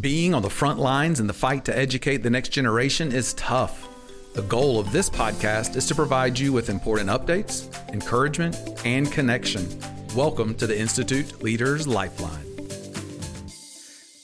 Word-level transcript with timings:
Being 0.00 0.34
on 0.34 0.42
the 0.42 0.50
front 0.50 0.80
lines 0.80 1.20
in 1.20 1.28
the 1.28 1.32
fight 1.32 1.64
to 1.66 1.78
educate 1.78 2.18
the 2.18 2.30
next 2.30 2.48
generation 2.48 3.12
is 3.12 3.32
tough. 3.34 3.88
The 4.34 4.42
goal 4.42 4.80
of 4.80 4.90
this 4.90 5.08
podcast 5.08 5.76
is 5.76 5.86
to 5.86 5.94
provide 5.94 6.36
you 6.36 6.52
with 6.52 6.68
important 6.68 7.08
updates, 7.08 7.72
encouragement, 7.92 8.56
and 8.84 9.10
connection. 9.10 9.68
Welcome 10.16 10.56
to 10.56 10.66
the 10.66 10.78
Institute 10.78 11.42
Leaders 11.42 11.86
Lifeline. 11.86 12.44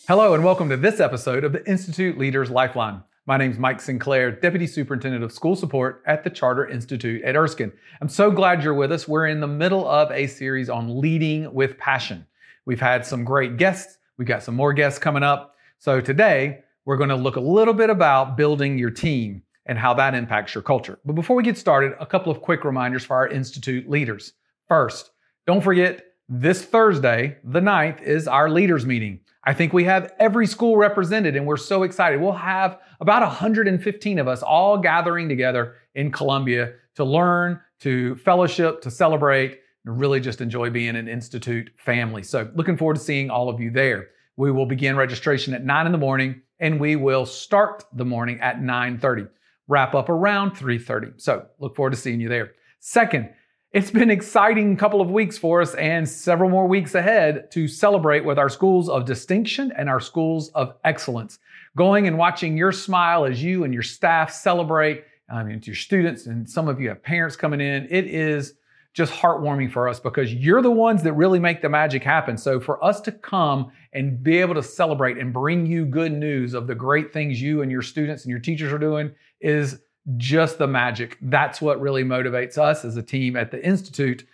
Hello, 0.09 0.35
and 0.35 0.45
welcome 0.45 0.69
to 0.71 0.77
this 0.77 0.98
episode 0.98 1.45
of 1.45 1.53
the 1.53 1.64
Institute 1.71 2.18
Leaders 2.18 2.50
Lifeline. 2.50 3.05
My 3.27 3.37
name 3.37 3.52
is 3.52 3.59
Mike 3.59 3.80
Sinclair, 3.80 4.32
Deputy 4.32 4.66
Superintendent 4.66 5.23
of 5.23 5.30
School 5.30 5.55
Support 5.55 6.02
at 6.05 6.25
the 6.25 6.30
Charter 6.30 6.66
Institute 6.66 7.23
at 7.23 7.37
Erskine. 7.37 7.73
I'm 8.00 8.09
so 8.09 8.32
glad 8.32 8.64
you're 8.64 8.75
with 8.75 8.91
us. 8.91 9.07
We're 9.07 9.29
in 9.29 9.39
the 9.39 9.46
middle 9.46 9.89
of 9.89 10.11
a 10.11 10.27
series 10.27 10.68
on 10.68 11.00
leading 11.00 11.55
with 11.55 11.79
passion. 11.79 12.27
We've 12.64 12.80
had 12.80 13.07
some 13.07 13.25
great 13.25 13.57
guests. 13.57 13.98
We've 14.16 14.27
got 14.27 14.43
some 14.43 14.57
more 14.57 14.73
guests 14.73 14.98
coming 14.98 15.23
up. 15.23 15.55
So 15.82 15.98
today, 15.98 16.58
we're 16.84 16.98
going 16.98 17.08
to 17.08 17.16
look 17.16 17.36
a 17.36 17.40
little 17.40 17.72
bit 17.72 17.89
about 17.89 18.36
building 18.36 18.76
your 18.76 18.90
team 18.90 19.43
and 19.64 19.79
how 19.79 19.94
that 19.94 20.14
impacts 20.14 20.54
your 20.54 20.61
culture. 20.61 20.98
But 21.06 21.14
before 21.14 21.34
we 21.34 21.43
get 21.43 21.56
started, 21.56 21.94
a 21.98 22.04
couple 22.04 22.30
of 22.30 22.43
quick 22.43 22.64
reminders 22.64 23.03
for 23.03 23.16
our 23.16 23.26
Institute 23.26 23.89
leaders. 23.89 24.34
First, 24.68 25.11
don't 25.46 25.62
forget 25.62 26.04
this 26.29 26.62
Thursday, 26.62 27.39
the 27.44 27.61
9th, 27.61 28.03
is 28.03 28.29
our 28.29 28.50
leaders 28.50 28.84
meeting. 28.84 29.20
I 29.44 29.54
think 29.54 29.72
we 29.72 29.84
have 29.84 30.12
every 30.18 30.46
school 30.46 30.76
represented 30.76 31.34
and 31.34 31.46
we're 31.46 31.56
so 31.56 31.84
excited. 31.84 32.20
We'll 32.20 32.33
have 32.33 32.78
about 33.00 33.22
115 33.22 34.19
of 34.19 34.28
us 34.28 34.42
all 34.42 34.77
gathering 34.77 35.31
together 35.31 35.77
in 35.94 36.12
Columbia 36.12 36.75
to 36.97 37.05
learn, 37.05 37.58
to 37.78 38.17
fellowship, 38.17 38.83
to 38.83 38.91
celebrate, 38.91 39.61
and 39.86 39.98
really 39.98 40.20
just 40.20 40.42
enjoy 40.42 40.69
being 40.69 40.94
an 40.94 41.08
Institute 41.08 41.70
family. 41.78 42.22
So 42.22 42.50
looking 42.55 42.77
forward 42.77 42.97
to 42.97 43.00
seeing 43.00 43.31
all 43.31 43.48
of 43.48 43.61
you 43.61 43.70
there. 43.70 44.08
We 44.41 44.50
will 44.50 44.64
begin 44.64 44.97
registration 44.97 45.53
at 45.53 45.67
9 45.67 45.84
in 45.84 45.92
the 45.92 45.98
morning 45.98 46.41
and 46.58 46.81
we 46.81 46.97
will 46.97 47.27
start 47.27 47.84
the 47.92 48.06
morning 48.06 48.41
at 48.41 48.62
9:30. 48.62 49.28
Wrap 49.69 49.95
up 49.95 50.09
around 50.09 50.53
3:30. 50.53 51.12
So, 51.19 51.45
look 51.59 51.77
forward 51.77 51.91
to 51.91 51.98
seeing 51.98 52.23
you 52.23 52.31
there. 52.31 52.53
Second, 52.78 53.28
it's 53.75 53.91
been 53.91 54.11
exciting 54.11 54.78
couple 54.78 55.03
of 55.03 55.11
weeks 55.11 55.37
for 55.37 55.61
us 55.61 55.75
and 55.75 56.09
several 56.09 56.48
more 56.48 56.67
weeks 56.67 56.95
ahead 56.95 57.50
to 57.50 57.69
celebrate 57.69 58.25
with 58.25 58.39
our 58.39 58.48
schools 58.48 58.89
of 58.89 59.05
distinction 59.05 59.75
and 59.77 59.91
our 59.91 60.00
schools 60.00 60.48
of 60.55 60.75
excellence. 60.84 61.39
Going 61.77 62.06
and 62.06 62.17
watching 62.17 62.56
your 62.56 62.72
smile 62.72 63.27
as 63.27 63.43
you 63.43 63.65
and 63.65 63.75
your 63.75 63.83
staff 63.83 64.33
celebrate, 64.33 65.05
I 65.28 65.43
mean, 65.43 65.61
to 65.61 65.67
your 65.67 65.77
students 65.77 66.25
and 66.25 66.48
some 66.48 66.67
of 66.67 66.81
you 66.81 66.89
have 66.89 67.03
parents 67.03 67.37
coming 67.37 67.61
in. 67.61 67.87
It 67.91 68.06
is 68.06 68.55
just 68.93 69.13
heartwarming 69.13 69.71
for 69.71 69.89
us 69.89 70.01
because 70.01 70.35
you're 70.35 70.63
the 70.63 70.71
ones 70.71 71.03
that 71.03 71.13
really 71.13 71.39
make 71.39 71.63
the 71.63 71.69
magic 71.69 72.03
happen. 72.03 72.37
So 72.37 72.59
for 72.59 72.83
us 72.85 73.01
to 73.03 73.13
come 73.13 73.71
and 73.93 74.23
be 74.23 74.39
able 74.39 74.55
to 74.55 74.63
celebrate 74.63 75.17
and 75.17 75.33
bring 75.33 75.65
you 75.67 75.85
good 75.85 76.13
news 76.13 76.55
of 76.55 76.67
the 76.67 76.75
great 76.75 77.13
things 77.13 77.41
you 77.41 77.63
and 77.63 77.71
your 77.71 77.83
students 77.83 78.25
and 78.25 78.31
your 78.31 78.41
teachers 78.41 78.73
are 78.73 78.79
doing 78.79 79.13
is 79.41 79.81
just 80.17 80.59
the 80.59 80.67
magic. 80.67 81.19
That's 81.23 81.61
what 81.61 81.81
really 81.81 82.03
motivates 82.03 82.59
us 82.59 82.85
as 82.85 82.97
a 82.97 83.03
team 83.03 83.37
at 83.37 83.51
the 83.51 83.65
Institute 83.65 84.27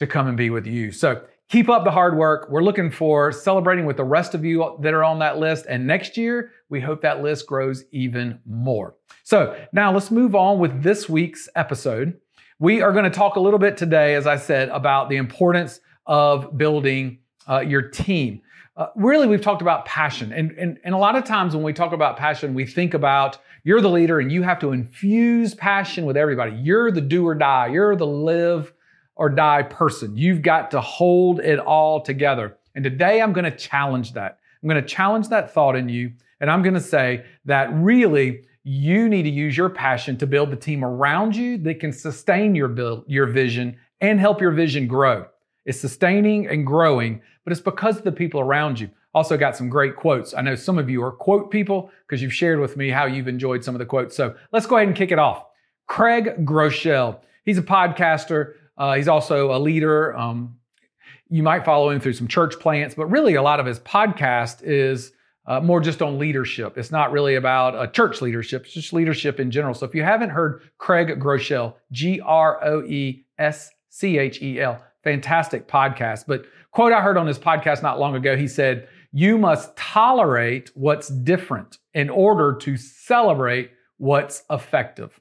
to 0.00 0.06
come 0.06 0.26
and 0.26 0.36
be 0.36 0.50
with 0.50 0.66
you. 0.66 0.92
So 0.92 1.22
keep 1.48 1.68
up 1.68 1.84
the 1.84 1.90
hard 1.90 2.16
work. 2.16 2.48
We're 2.50 2.62
looking 2.62 2.90
for 2.90 3.32
celebrating 3.32 3.86
with 3.86 3.96
the 3.96 4.04
rest 4.04 4.34
of 4.34 4.44
you 4.44 4.76
that 4.80 4.92
are 4.92 5.04
on 5.04 5.18
that 5.20 5.38
list. 5.38 5.66
And 5.68 5.86
next 5.86 6.16
year, 6.16 6.52
we 6.68 6.80
hope 6.80 7.00
that 7.02 7.22
list 7.22 7.46
grows 7.46 7.84
even 7.92 8.40
more. 8.44 8.96
So 9.22 9.56
now 9.72 9.92
let's 9.92 10.10
move 10.10 10.34
on 10.34 10.58
with 10.58 10.82
this 10.82 11.08
week's 11.08 11.48
episode. 11.54 12.20
We 12.64 12.80
are 12.80 12.92
going 12.92 13.04
to 13.04 13.10
talk 13.10 13.36
a 13.36 13.40
little 13.40 13.58
bit 13.58 13.76
today, 13.76 14.14
as 14.14 14.26
I 14.26 14.36
said, 14.38 14.70
about 14.70 15.10
the 15.10 15.16
importance 15.16 15.80
of 16.06 16.56
building 16.56 17.18
uh, 17.46 17.58
your 17.58 17.82
team. 17.82 18.40
Uh, 18.74 18.86
really, 18.96 19.26
we've 19.26 19.42
talked 19.42 19.60
about 19.60 19.84
passion. 19.84 20.32
And, 20.32 20.50
and, 20.52 20.78
and 20.82 20.94
a 20.94 20.96
lot 20.96 21.14
of 21.14 21.24
times 21.24 21.54
when 21.54 21.62
we 21.62 21.74
talk 21.74 21.92
about 21.92 22.16
passion, 22.16 22.54
we 22.54 22.64
think 22.64 22.94
about 22.94 23.36
you're 23.64 23.82
the 23.82 23.90
leader 23.90 24.18
and 24.18 24.32
you 24.32 24.40
have 24.44 24.58
to 24.60 24.72
infuse 24.72 25.54
passion 25.54 26.06
with 26.06 26.16
everybody. 26.16 26.52
You're 26.52 26.90
the 26.90 27.02
do 27.02 27.28
or 27.28 27.34
die. 27.34 27.66
You're 27.66 27.96
the 27.96 28.06
live 28.06 28.72
or 29.14 29.28
die 29.28 29.64
person. 29.64 30.16
You've 30.16 30.40
got 30.40 30.70
to 30.70 30.80
hold 30.80 31.40
it 31.40 31.58
all 31.58 32.00
together. 32.00 32.56
And 32.74 32.82
today 32.82 33.20
I'm 33.20 33.34
going 33.34 33.44
to 33.44 33.54
challenge 33.54 34.14
that. 34.14 34.38
I'm 34.62 34.70
going 34.70 34.82
to 34.82 34.88
challenge 34.88 35.28
that 35.28 35.52
thought 35.52 35.76
in 35.76 35.90
you. 35.90 36.12
And 36.40 36.50
I'm 36.50 36.62
going 36.62 36.72
to 36.72 36.80
say 36.80 37.26
that 37.44 37.68
really 37.74 38.46
you 38.64 39.08
need 39.10 39.24
to 39.24 39.30
use 39.30 39.56
your 39.56 39.68
passion 39.68 40.16
to 40.16 40.26
build 40.26 40.50
the 40.50 40.56
team 40.56 40.84
around 40.84 41.36
you 41.36 41.58
that 41.58 41.80
can 41.80 41.92
sustain 41.92 42.54
your 42.54 42.68
build, 42.68 43.04
your 43.06 43.26
vision 43.26 43.76
and 44.00 44.18
help 44.18 44.40
your 44.40 44.50
vision 44.50 44.86
grow. 44.86 45.26
It's 45.66 45.80
sustaining 45.80 46.46
and 46.48 46.66
growing, 46.66 47.20
but 47.44 47.52
it's 47.52 47.60
because 47.60 47.98
of 47.98 48.04
the 48.04 48.12
people 48.12 48.40
around 48.40 48.80
you. 48.80 48.90
Also 49.14 49.36
got 49.36 49.56
some 49.56 49.68
great 49.68 49.96
quotes. 49.96 50.34
I 50.34 50.40
know 50.40 50.54
some 50.54 50.78
of 50.78 50.90
you 50.90 51.02
are 51.04 51.12
quote 51.12 51.50
people 51.50 51.90
because 52.06 52.20
you've 52.20 52.34
shared 52.34 52.58
with 52.58 52.76
me 52.76 52.90
how 52.90 53.04
you've 53.04 53.28
enjoyed 53.28 53.62
some 53.62 53.74
of 53.74 53.78
the 53.78 53.86
quotes. 53.86 54.16
So 54.16 54.34
let's 54.50 54.66
go 54.66 54.76
ahead 54.76 54.88
and 54.88 54.96
kick 54.96 55.12
it 55.12 55.18
off. 55.18 55.44
Craig 55.86 56.44
Groeschel. 56.44 57.20
He's 57.44 57.58
a 57.58 57.62
podcaster. 57.62 58.54
Uh, 58.76 58.94
he's 58.94 59.08
also 59.08 59.54
a 59.54 59.58
leader. 59.58 60.16
Um, 60.16 60.56
you 61.28 61.42
might 61.42 61.64
follow 61.64 61.90
him 61.90 62.00
through 62.00 62.14
some 62.14 62.28
church 62.28 62.58
plants, 62.58 62.94
but 62.94 63.06
really 63.06 63.34
a 63.34 63.42
lot 63.42 63.60
of 63.60 63.66
his 63.66 63.78
podcast 63.80 64.62
is 64.62 65.12
uh, 65.46 65.60
more 65.60 65.80
just 65.80 66.00
on 66.00 66.18
leadership. 66.18 66.78
It's 66.78 66.90
not 66.90 67.12
really 67.12 67.34
about 67.34 67.80
a 67.80 67.90
church 67.90 68.22
leadership, 68.22 68.64
it's 68.64 68.74
just 68.74 68.92
leadership 68.92 69.40
in 69.40 69.50
general. 69.50 69.74
So 69.74 69.86
if 69.86 69.94
you 69.94 70.02
haven't 70.02 70.30
heard 70.30 70.62
Craig 70.78 71.08
Groeschel, 71.20 71.74
G 71.92 72.20
R 72.20 72.64
O 72.64 72.82
E 72.84 73.24
S 73.38 73.70
C 73.90 74.18
H 74.18 74.40
E 74.42 74.60
L, 74.60 74.82
fantastic 75.02 75.68
podcast. 75.68 76.24
But 76.26 76.46
quote 76.70 76.92
I 76.92 77.00
heard 77.00 77.16
on 77.16 77.26
his 77.26 77.38
podcast 77.38 77.82
not 77.82 77.98
long 77.98 78.14
ago, 78.14 78.36
he 78.36 78.48
said, 78.48 78.88
You 79.12 79.38
must 79.38 79.76
tolerate 79.76 80.70
what's 80.74 81.08
different 81.08 81.78
in 81.92 82.10
order 82.10 82.54
to 82.60 82.76
celebrate 82.76 83.70
what's 83.98 84.42
effective. 84.50 85.20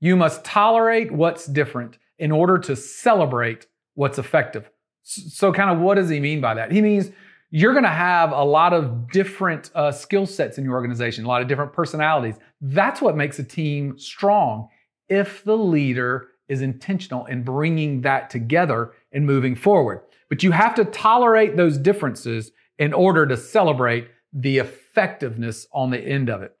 You 0.00 0.16
must 0.16 0.44
tolerate 0.44 1.10
what's 1.10 1.46
different 1.46 1.98
in 2.18 2.30
order 2.30 2.58
to 2.58 2.76
celebrate 2.76 3.66
what's 3.94 4.18
effective. 4.18 4.70
So, 5.02 5.52
kind 5.52 5.70
of 5.70 5.80
what 5.80 5.94
does 5.94 6.08
he 6.08 6.20
mean 6.20 6.40
by 6.40 6.54
that? 6.54 6.72
He 6.72 6.82
means 6.82 7.10
you're 7.56 7.72
going 7.72 7.84
to 7.84 7.88
have 7.88 8.32
a 8.32 8.44
lot 8.44 8.74
of 8.74 9.10
different 9.10 9.70
uh, 9.74 9.90
skill 9.90 10.26
sets 10.26 10.58
in 10.58 10.64
your 10.64 10.74
organization, 10.74 11.24
a 11.24 11.28
lot 11.28 11.40
of 11.40 11.48
different 11.48 11.72
personalities. 11.72 12.34
That's 12.60 13.00
what 13.00 13.16
makes 13.16 13.38
a 13.38 13.42
team 13.42 13.98
strong 13.98 14.68
if 15.08 15.42
the 15.42 15.56
leader 15.56 16.28
is 16.50 16.60
intentional 16.60 17.24
in 17.24 17.44
bringing 17.44 18.02
that 18.02 18.28
together 18.28 18.92
and 19.12 19.24
moving 19.24 19.54
forward. 19.54 20.02
But 20.28 20.42
you 20.42 20.50
have 20.50 20.74
to 20.74 20.84
tolerate 20.84 21.56
those 21.56 21.78
differences 21.78 22.52
in 22.78 22.92
order 22.92 23.26
to 23.26 23.38
celebrate 23.38 24.08
the 24.34 24.58
effectiveness 24.58 25.66
on 25.72 25.88
the 25.88 25.98
end 25.98 26.28
of 26.28 26.42
it. 26.42 26.54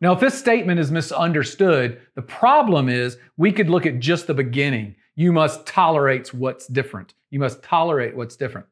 Now, 0.00 0.14
if 0.14 0.20
this 0.20 0.38
statement 0.38 0.80
is 0.80 0.90
misunderstood, 0.90 2.00
the 2.14 2.22
problem 2.22 2.88
is 2.88 3.18
we 3.36 3.52
could 3.52 3.68
look 3.68 3.84
at 3.84 4.00
just 4.00 4.28
the 4.28 4.34
beginning. 4.34 4.96
You 5.14 5.30
must 5.30 5.66
tolerate 5.66 6.32
what's 6.32 6.68
different. 6.68 7.12
You 7.28 7.38
must 7.38 7.62
tolerate 7.62 8.16
what's 8.16 8.36
different. 8.36 8.66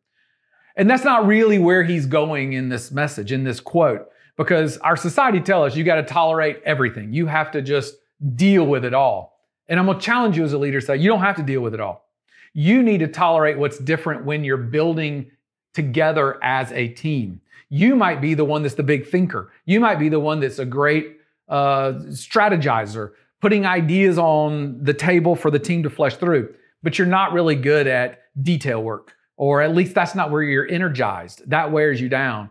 And 0.77 0.89
that's 0.89 1.05
not 1.05 1.27
really 1.27 1.59
where 1.59 1.83
he's 1.83 2.07
going 2.07 2.53
in 2.53 2.69
this 2.69 2.91
message, 2.91 3.33
in 3.33 3.45
this 3.45 3.61
quote, 3.61 4.09
because 4.37 4.79
our 4.79 4.97
society 4.97 5.41
tells 5.41 5.73
us 5.73 5.77
you 5.77 5.85
got 5.85 5.97
to 5.97 6.03
tolerate 6.03 6.61
everything. 6.65 7.13
You 7.13 7.27
have 7.27 7.51
to 7.53 7.63
just 7.63 7.97
deal 8.35 8.67
with 8.67 8.85
it 8.85 8.95
all. 8.95 9.39
And 9.69 9.79
I'm 9.79 9.87
going 9.87 9.99
to 9.99 10.05
challenge 10.05 10.37
you 10.37 10.45
as 10.45 10.53
a 10.53 10.59
leader 10.59 10.81
say, 10.81 10.97
you 10.97 11.09
don't 11.09 11.21
have 11.21 11.37
to 11.37 11.43
deal 11.43 11.61
with 11.61 11.75
it 11.75 11.81
all. 11.81 12.09
You 12.53 12.83
need 12.83 12.99
to 12.99 13.09
tolerate 13.09 13.59
what's 13.59 13.79
different 13.79 14.25
when 14.25 14.43
you're 14.43 14.57
building 14.57 15.31
together 15.75 16.43
as 16.43 16.73
a 16.73 16.89
team. 16.89 17.41
You 17.69 17.95
might 17.95 18.21
be 18.21 18.35
the 18.35 18.45
one 18.45 18.63
that's 18.63 18.75
the 18.75 18.83
big 18.83 19.07
thinker. 19.07 19.53
You 19.65 19.79
might 19.79 20.01
be 20.01 20.09
the 20.09 20.19
one 20.19 20.41
that's 20.41 20.59
a 20.59 20.65
great 20.65 21.19
uh, 21.49 21.93
strategizer, 22.09 23.13
putting 23.41 23.65
ideas 23.65 24.19
on 24.19 24.83
the 24.83 24.95
table 24.95 25.37
for 25.37 25.51
the 25.51 25.59
team 25.59 25.85
to 25.85 25.91
flesh 25.91 26.17
through, 26.17 26.53
but 26.83 26.99
you're 26.99 27.07
not 27.07 27.33
really 27.33 27.55
good 27.55 27.87
at 27.87 28.23
detail 28.43 28.83
work 28.83 29.15
or 29.41 29.63
at 29.63 29.75
least 29.75 29.95
that's 29.95 30.15
not 30.15 30.31
where 30.31 30.43
you're 30.43 30.69
energized. 30.69 31.49
That 31.49 31.73
wears 31.73 31.99
you 31.99 32.11
down. 32.11 32.51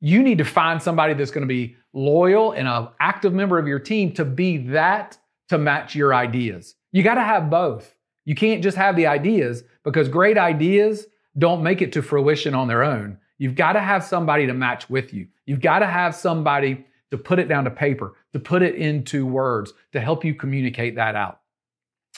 You 0.00 0.22
need 0.22 0.38
to 0.38 0.46
find 0.46 0.82
somebody 0.82 1.12
that's 1.12 1.30
going 1.30 1.46
to 1.46 1.46
be 1.46 1.76
loyal 1.92 2.52
and 2.52 2.66
an 2.66 2.88
active 3.00 3.34
member 3.34 3.58
of 3.58 3.68
your 3.68 3.78
team 3.78 4.14
to 4.14 4.24
be 4.24 4.56
that 4.68 5.18
to 5.50 5.58
match 5.58 5.94
your 5.94 6.14
ideas. 6.14 6.74
You 6.90 7.02
got 7.02 7.16
to 7.16 7.22
have 7.22 7.50
both. 7.50 7.94
You 8.24 8.34
can't 8.34 8.62
just 8.62 8.78
have 8.78 8.96
the 8.96 9.06
ideas 9.06 9.62
because 9.84 10.08
great 10.08 10.38
ideas 10.38 11.06
don't 11.36 11.62
make 11.62 11.82
it 11.82 11.92
to 11.92 12.02
fruition 12.02 12.54
on 12.54 12.66
their 12.66 12.82
own. 12.82 13.18
You've 13.36 13.54
got 13.54 13.74
to 13.74 13.80
have 13.80 14.02
somebody 14.02 14.46
to 14.46 14.54
match 14.54 14.88
with 14.88 15.12
you. 15.12 15.28
You've 15.44 15.60
got 15.60 15.80
to 15.80 15.86
have 15.86 16.14
somebody 16.14 16.86
to 17.10 17.18
put 17.18 17.40
it 17.40 17.48
down 17.48 17.64
to 17.64 17.70
paper, 17.70 18.14
to 18.32 18.38
put 18.38 18.62
it 18.62 18.76
into 18.76 19.26
words, 19.26 19.74
to 19.92 20.00
help 20.00 20.24
you 20.24 20.34
communicate 20.34 20.94
that 20.96 21.14
out. 21.14 21.40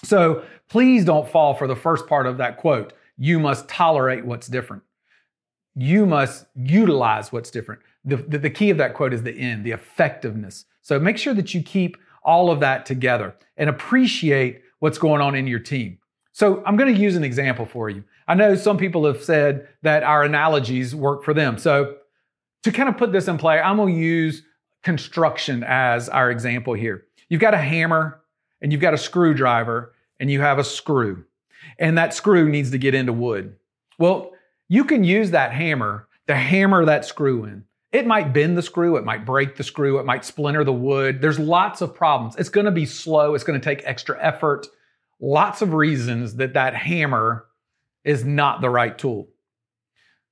So 0.04 0.44
please 0.68 1.04
don't 1.04 1.28
fall 1.28 1.54
for 1.54 1.66
the 1.66 1.74
first 1.74 2.06
part 2.06 2.26
of 2.26 2.36
that 2.36 2.58
quote 2.58 2.92
you 3.16 3.38
must 3.38 3.68
tolerate 3.68 4.24
what's 4.24 4.46
different. 4.46 4.82
You 5.74 6.06
must 6.06 6.46
utilize 6.54 7.32
what's 7.32 7.50
different. 7.50 7.82
The, 8.04 8.16
the, 8.16 8.38
the, 8.38 8.50
key 8.50 8.70
of 8.70 8.78
that 8.78 8.94
quote 8.94 9.12
is 9.12 9.22
the 9.22 9.32
end, 9.32 9.64
the 9.64 9.72
effectiveness. 9.72 10.66
So 10.82 10.98
make 11.00 11.18
sure 11.18 11.34
that 11.34 11.54
you 11.54 11.62
keep 11.62 11.96
all 12.22 12.50
of 12.50 12.60
that 12.60 12.86
together 12.86 13.34
and 13.56 13.68
appreciate 13.70 14.62
what's 14.78 14.98
going 14.98 15.20
on 15.20 15.34
in 15.34 15.46
your 15.46 15.58
team. 15.58 15.98
So 16.32 16.62
I'm 16.66 16.76
going 16.76 16.92
to 16.92 17.00
use 17.00 17.16
an 17.16 17.24
example 17.24 17.64
for 17.64 17.88
you. 17.88 18.04
I 18.26 18.34
know 18.34 18.54
some 18.54 18.76
people 18.76 19.06
have 19.06 19.22
said 19.22 19.68
that 19.82 20.02
our 20.02 20.24
analogies 20.24 20.94
work 20.94 21.24
for 21.24 21.34
them. 21.34 21.58
So 21.58 21.96
to 22.64 22.72
kind 22.72 22.88
of 22.88 22.96
put 22.96 23.12
this 23.12 23.28
in 23.28 23.38
play, 23.38 23.60
I'm 23.60 23.76
going 23.76 23.94
to 23.94 24.00
use 24.00 24.42
construction 24.82 25.64
as 25.64 26.08
our 26.08 26.30
example 26.30 26.74
here. 26.74 27.04
You've 27.28 27.40
got 27.40 27.54
a 27.54 27.58
hammer 27.58 28.20
and 28.60 28.72
you've 28.72 28.80
got 28.80 28.94
a 28.94 28.98
screwdriver 28.98 29.94
and 30.18 30.30
you 30.30 30.40
have 30.40 30.58
a 30.58 30.64
screw, 30.64 31.24
and 31.78 31.98
that 31.98 32.14
screw 32.14 32.48
needs 32.48 32.70
to 32.70 32.78
get 32.78 32.94
into 32.94 33.12
wood. 33.12 33.56
Well, 33.98 34.32
you 34.68 34.84
can 34.84 35.04
use 35.04 35.30
that 35.30 35.52
hammer 35.52 36.08
to 36.26 36.34
hammer 36.34 36.84
that 36.84 37.04
screw 37.04 37.44
in. 37.44 37.64
It 37.92 38.06
might 38.06 38.32
bend 38.32 38.58
the 38.58 38.62
screw, 38.62 38.96
it 38.96 39.04
might 39.04 39.24
break 39.24 39.56
the 39.56 39.62
screw, 39.62 40.00
it 40.00 40.06
might 40.06 40.24
splinter 40.24 40.64
the 40.64 40.72
wood. 40.72 41.20
There's 41.20 41.38
lots 41.38 41.80
of 41.80 41.94
problems. 41.94 42.34
It's 42.36 42.48
going 42.48 42.64
to 42.64 42.72
be 42.72 42.86
slow, 42.86 43.34
it's 43.34 43.44
going 43.44 43.60
to 43.60 43.64
take 43.64 43.86
extra 43.86 44.20
effort. 44.20 44.66
Lots 45.20 45.62
of 45.62 45.74
reasons 45.74 46.34
that 46.36 46.54
that 46.54 46.74
hammer 46.74 47.46
is 48.02 48.24
not 48.24 48.60
the 48.60 48.70
right 48.70 48.98
tool. 48.98 49.28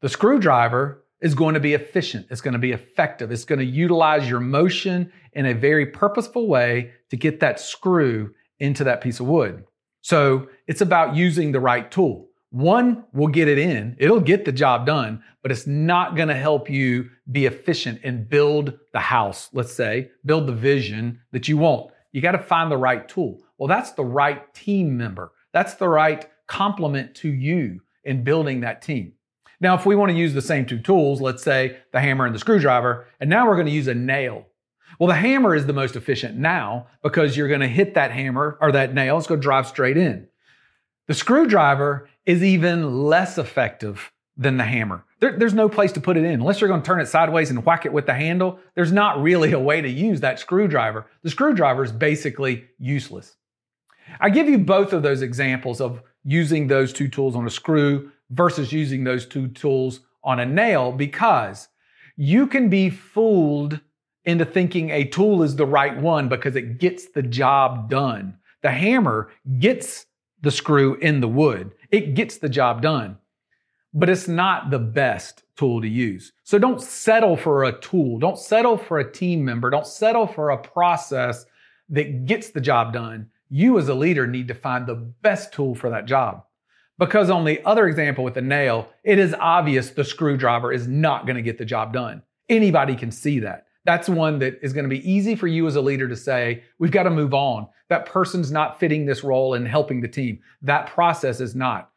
The 0.00 0.08
screwdriver 0.08 1.04
is 1.20 1.36
going 1.36 1.54
to 1.54 1.60
be 1.60 1.74
efficient, 1.74 2.26
it's 2.30 2.40
going 2.40 2.54
to 2.54 2.58
be 2.58 2.72
effective, 2.72 3.30
it's 3.30 3.44
going 3.44 3.60
to 3.60 3.64
utilize 3.64 4.28
your 4.28 4.40
motion 4.40 5.12
in 5.34 5.46
a 5.46 5.54
very 5.54 5.86
purposeful 5.86 6.48
way 6.48 6.90
to 7.10 7.16
get 7.16 7.38
that 7.40 7.60
screw 7.60 8.34
into 8.58 8.82
that 8.82 9.00
piece 9.00 9.20
of 9.20 9.26
wood. 9.26 9.64
So 10.02 10.48
it's 10.66 10.80
about 10.80 11.16
using 11.16 11.52
the 11.52 11.60
right 11.60 11.90
tool. 11.90 12.28
One 12.50 13.04
will 13.14 13.28
get 13.28 13.48
it 13.48 13.56
in, 13.56 13.96
it'll 13.98 14.20
get 14.20 14.44
the 14.44 14.52
job 14.52 14.84
done, 14.84 15.22
but 15.42 15.50
it's 15.50 15.66
not 15.66 16.16
going 16.16 16.28
to 16.28 16.34
help 16.34 16.68
you 16.68 17.08
be 17.30 17.46
efficient 17.46 18.00
and 18.04 18.28
build 18.28 18.78
the 18.92 19.00
house, 19.00 19.48
let's 19.54 19.72
say, 19.72 20.10
build 20.26 20.46
the 20.46 20.52
vision 20.52 21.18
that 21.32 21.48
you 21.48 21.56
want. 21.56 21.92
You 22.12 22.20
got 22.20 22.32
to 22.32 22.38
find 22.38 22.70
the 22.70 22.76
right 22.76 23.08
tool. 23.08 23.40
Well, 23.56 23.68
that's 23.68 23.92
the 23.92 24.04
right 24.04 24.52
team 24.52 24.98
member. 24.98 25.32
That's 25.52 25.74
the 25.74 25.88
right 25.88 26.28
complement 26.46 27.14
to 27.16 27.28
you 27.28 27.80
in 28.04 28.22
building 28.22 28.60
that 28.60 28.82
team. 28.82 29.14
Now, 29.60 29.74
if 29.74 29.86
we 29.86 29.94
want 29.94 30.10
to 30.10 30.18
use 30.18 30.34
the 30.34 30.42
same 30.42 30.66
two 30.66 30.80
tools, 30.80 31.20
let's 31.20 31.42
say 31.42 31.78
the 31.92 32.00
hammer 32.00 32.26
and 32.26 32.34
the 32.34 32.38
screwdriver, 32.40 33.06
and 33.20 33.30
now 33.30 33.46
we're 33.46 33.54
going 33.54 33.66
to 33.66 33.72
use 33.72 33.88
a 33.88 33.94
nail. 33.94 34.46
Well, 34.98 35.08
the 35.08 35.14
hammer 35.14 35.54
is 35.54 35.66
the 35.66 35.72
most 35.72 35.96
efficient 35.96 36.36
now 36.36 36.86
because 37.02 37.36
you're 37.36 37.48
going 37.48 37.60
to 37.60 37.68
hit 37.68 37.94
that 37.94 38.10
hammer 38.10 38.58
or 38.60 38.72
that 38.72 38.94
nail, 38.94 39.18
it's 39.18 39.26
going 39.26 39.40
to 39.40 39.44
drive 39.44 39.66
straight 39.66 39.96
in. 39.96 40.28
The 41.08 41.14
screwdriver 41.14 42.08
is 42.24 42.42
even 42.42 43.04
less 43.04 43.38
effective 43.38 44.12
than 44.36 44.56
the 44.56 44.64
hammer. 44.64 45.04
There, 45.20 45.36
there's 45.36 45.54
no 45.54 45.68
place 45.68 45.92
to 45.92 46.00
put 46.00 46.16
it 46.16 46.24
in. 46.24 46.40
Unless 46.40 46.60
you're 46.60 46.68
going 46.68 46.82
to 46.82 46.86
turn 46.86 47.00
it 47.00 47.08
sideways 47.08 47.50
and 47.50 47.64
whack 47.64 47.86
it 47.86 47.92
with 47.92 48.06
the 48.06 48.14
handle, 48.14 48.58
there's 48.74 48.92
not 48.92 49.20
really 49.20 49.52
a 49.52 49.58
way 49.58 49.80
to 49.80 49.88
use 49.88 50.20
that 50.20 50.38
screwdriver. 50.38 51.06
The 51.22 51.30
screwdriver 51.30 51.84
is 51.84 51.92
basically 51.92 52.64
useless. 52.78 53.36
I 54.20 54.30
give 54.30 54.48
you 54.48 54.58
both 54.58 54.92
of 54.92 55.02
those 55.02 55.22
examples 55.22 55.80
of 55.80 56.02
using 56.24 56.66
those 56.66 56.92
two 56.92 57.08
tools 57.08 57.36
on 57.36 57.46
a 57.46 57.50
screw 57.50 58.10
versus 58.30 58.72
using 58.72 59.04
those 59.04 59.26
two 59.26 59.48
tools 59.48 60.00
on 60.24 60.40
a 60.40 60.46
nail 60.46 60.92
because 60.92 61.68
you 62.16 62.46
can 62.46 62.68
be 62.68 62.90
fooled 62.90 63.80
into 64.24 64.44
thinking 64.44 64.90
a 64.90 65.04
tool 65.04 65.42
is 65.42 65.56
the 65.56 65.66
right 65.66 65.96
one 65.96 66.28
because 66.28 66.56
it 66.56 66.78
gets 66.78 67.08
the 67.08 67.22
job 67.22 67.90
done. 67.90 68.36
The 68.62 68.70
hammer 68.70 69.30
gets 69.58 70.06
the 70.42 70.50
screw 70.50 70.94
in 70.96 71.20
the 71.20 71.28
wood. 71.28 71.72
It 71.90 72.14
gets 72.14 72.38
the 72.38 72.48
job 72.48 72.82
done, 72.82 73.18
but 73.92 74.08
it's 74.08 74.28
not 74.28 74.70
the 74.70 74.78
best 74.78 75.42
tool 75.56 75.80
to 75.80 75.88
use. 75.88 76.32
So 76.44 76.58
don't 76.58 76.80
settle 76.80 77.36
for 77.36 77.64
a 77.64 77.78
tool. 77.80 78.18
Don't 78.18 78.38
settle 78.38 78.76
for 78.76 78.98
a 78.98 79.10
team 79.10 79.44
member. 79.44 79.70
Don't 79.70 79.86
settle 79.86 80.26
for 80.26 80.50
a 80.50 80.58
process 80.58 81.44
that 81.88 82.26
gets 82.26 82.50
the 82.50 82.60
job 82.60 82.92
done. 82.92 83.28
You 83.50 83.78
as 83.78 83.88
a 83.88 83.94
leader 83.94 84.26
need 84.26 84.48
to 84.48 84.54
find 84.54 84.86
the 84.86 84.94
best 84.94 85.52
tool 85.52 85.74
for 85.74 85.90
that 85.90 86.06
job. 86.06 86.44
Because 86.98 87.30
on 87.30 87.44
the 87.44 87.62
other 87.64 87.86
example 87.86 88.22
with 88.24 88.34
the 88.34 88.42
nail, 88.42 88.88
it 89.02 89.18
is 89.18 89.34
obvious 89.38 89.90
the 89.90 90.04
screwdriver 90.04 90.72
is 90.72 90.86
not 90.86 91.26
going 91.26 91.36
to 91.36 91.42
get 91.42 91.58
the 91.58 91.64
job 91.64 91.92
done. 91.92 92.22
Anybody 92.48 92.96
can 92.96 93.10
see 93.10 93.40
that. 93.40 93.66
That's 93.84 94.08
one 94.08 94.38
that 94.38 94.58
is 94.62 94.72
going 94.72 94.84
to 94.84 94.88
be 94.88 95.10
easy 95.10 95.34
for 95.34 95.48
you 95.48 95.66
as 95.66 95.76
a 95.76 95.80
leader 95.80 96.08
to 96.08 96.16
say, 96.16 96.62
we've 96.78 96.92
got 96.92 97.02
to 97.04 97.10
move 97.10 97.34
on. 97.34 97.66
That 97.88 98.06
person's 98.06 98.52
not 98.52 98.78
fitting 98.78 99.06
this 99.06 99.24
role 99.24 99.54
and 99.54 99.66
helping 99.66 100.00
the 100.00 100.08
team. 100.08 100.38
That 100.62 100.86
process 100.86 101.40
is 101.40 101.54
not. 101.54 101.90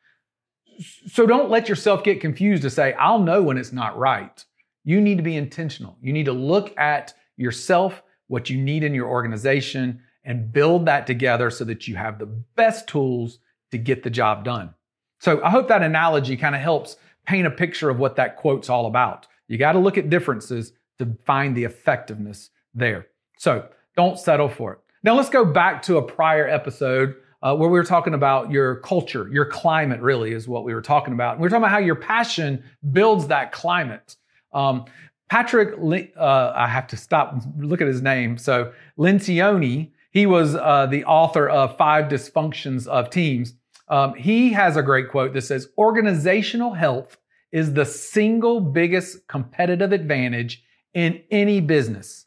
So 1.07 1.25
don't 1.25 1.49
let 1.49 1.69
yourself 1.69 2.03
get 2.03 2.19
confused 2.19 2.63
to 2.63 2.69
say, 2.69 2.93
I'll 2.93 3.19
know 3.19 3.43
when 3.43 3.57
it's 3.57 3.71
not 3.71 3.97
right. 3.97 4.43
You 4.83 4.99
need 4.99 5.17
to 5.17 5.23
be 5.23 5.37
intentional. 5.37 5.97
You 6.01 6.11
need 6.11 6.25
to 6.25 6.33
look 6.33 6.77
at 6.77 7.13
yourself, 7.37 8.01
what 8.27 8.49
you 8.49 8.57
need 8.57 8.83
in 8.83 8.93
your 8.93 9.07
organization, 9.07 10.01
and 10.23 10.51
build 10.51 10.87
that 10.87 11.05
together 11.05 11.49
so 11.49 11.63
that 11.65 11.87
you 11.87 11.95
have 11.95 12.17
the 12.17 12.25
best 12.25 12.87
tools 12.87 13.39
to 13.71 13.77
get 13.77 14.03
the 14.03 14.09
job 14.09 14.43
done. 14.43 14.73
So 15.19 15.41
I 15.43 15.49
hope 15.49 15.67
that 15.67 15.83
analogy 15.83 16.35
kind 16.35 16.55
of 16.55 16.61
helps 16.61 16.97
paint 17.25 17.47
a 17.47 17.51
picture 17.51 17.89
of 17.89 17.99
what 17.99 18.15
that 18.17 18.35
quote's 18.37 18.69
all 18.69 18.87
about. 18.87 19.27
You 19.47 19.57
got 19.57 19.73
to 19.73 19.79
look 19.79 19.97
at 19.97 20.09
differences 20.09 20.73
to 20.99 21.17
find 21.25 21.55
the 21.55 21.63
effectiveness 21.63 22.49
there. 22.73 23.07
So 23.37 23.67
don't 23.95 24.19
settle 24.19 24.49
for 24.49 24.73
it. 24.73 24.79
Now 25.03 25.15
let's 25.15 25.29
go 25.29 25.45
back 25.45 25.81
to 25.83 25.97
a 25.97 26.01
prior 26.01 26.47
episode 26.47 27.15
uh, 27.43 27.55
where 27.55 27.69
we 27.69 27.77
were 27.77 27.85
talking 27.85 28.15
about 28.15 28.49
your 28.49 28.77
culture, 28.77 29.29
your 29.31 29.45
climate, 29.45 30.01
really 30.01 30.31
is 30.31 30.47
what 30.47 30.63
we 30.63 30.73
were 30.73 30.81
talking 30.81 31.13
about. 31.13 31.33
And 31.33 31.41
we 31.41 31.47
are 31.47 31.49
talking 31.49 31.63
about 31.63 31.71
how 31.71 31.77
your 31.77 31.95
passion 31.95 32.63
builds 32.91 33.27
that 33.27 33.51
climate. 33.51 34.15
Um, 34.51 34.85
Patrick, 35.29 35.75
uh, 36.17 36.53
I 36.55 36.67
have 36.67 36.87
to 36.87 36.97
stop 36.97 37.39
look 37.57 37.81
at 37.81 37.87
his 37.87 38.01
name. 38.01 38.37
So 38.37 38.73
Lencioni, 38.97 39.91
he 40.11 40.25
was 40.25 40.55
uh, 40.55 40.87
the 40.89 41.03
author 41.05 41.47
of 41.47 41.77
Five 41.77 42.05
Dysfunctions 42.05 42.87
of 42.87 43.09
Teams. 43.09 43.53
Um, 43.89 44.15
he 44.15 44.53
has 44.53 44.77
a 44.77 44.81
great 44.81 45.09
quote 45.09 45.33
that 45.33 45.41
says, 45.41 45.67
"Organizational 45.77 46.73
health 46.73 47.17
is 47.51 47.73
the 47.73 47.85
single 47.85 48.59
biggest 48.59 49.27
competitive 49.27 49.91
advantage 49.91 50.63
in 50.95 51.21
any 51.29 51.61
business. 51.61 52.25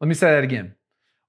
Let 0.00 0.06
me 0.06 0.14
say 0.14 0.30
that 0.30 0.44
again. 0.44 0.76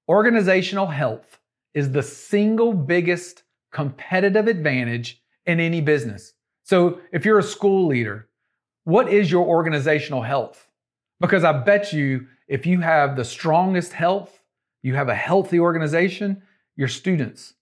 Organizational 0.08 0.88
health 0.88 1.40
is 1.74 1.92
the 1.92 2.04
single 2.04 2.74
biggest 2.74 3.44
competitive 3.72 4.48
advantage 4.48 5.24
in 5.48 5.60
any 5.60 5.82
business. 5.82 6.34
So 6.64 7.00
if 7.12 7.26
you're 7.26 7.40
a 7.40 7.44
school 7.44 7.88
leader, 7.88 8.30
what 8.84 9.12
is 9.12 9.32
your 9.32 9.46
organizational 9.46 10.22
health? 10.22 10.70
Because 11.20 11.44
I 11.44 11.54
bet 11.54 11.94
you 11.94 12.28
if 12.48 12.66
you 12.66 12.82
have 12.82 13.16
the 13.16 13.26
strongest 13.26 13.94
health, 13.94 14.42
you 14.84 14.94
have 14.96 15.10
a 15.10 15.16
healthy 15.16 15.60
organization, 15.60 16.44
your 16.76 16.90
students, 16.90 17.54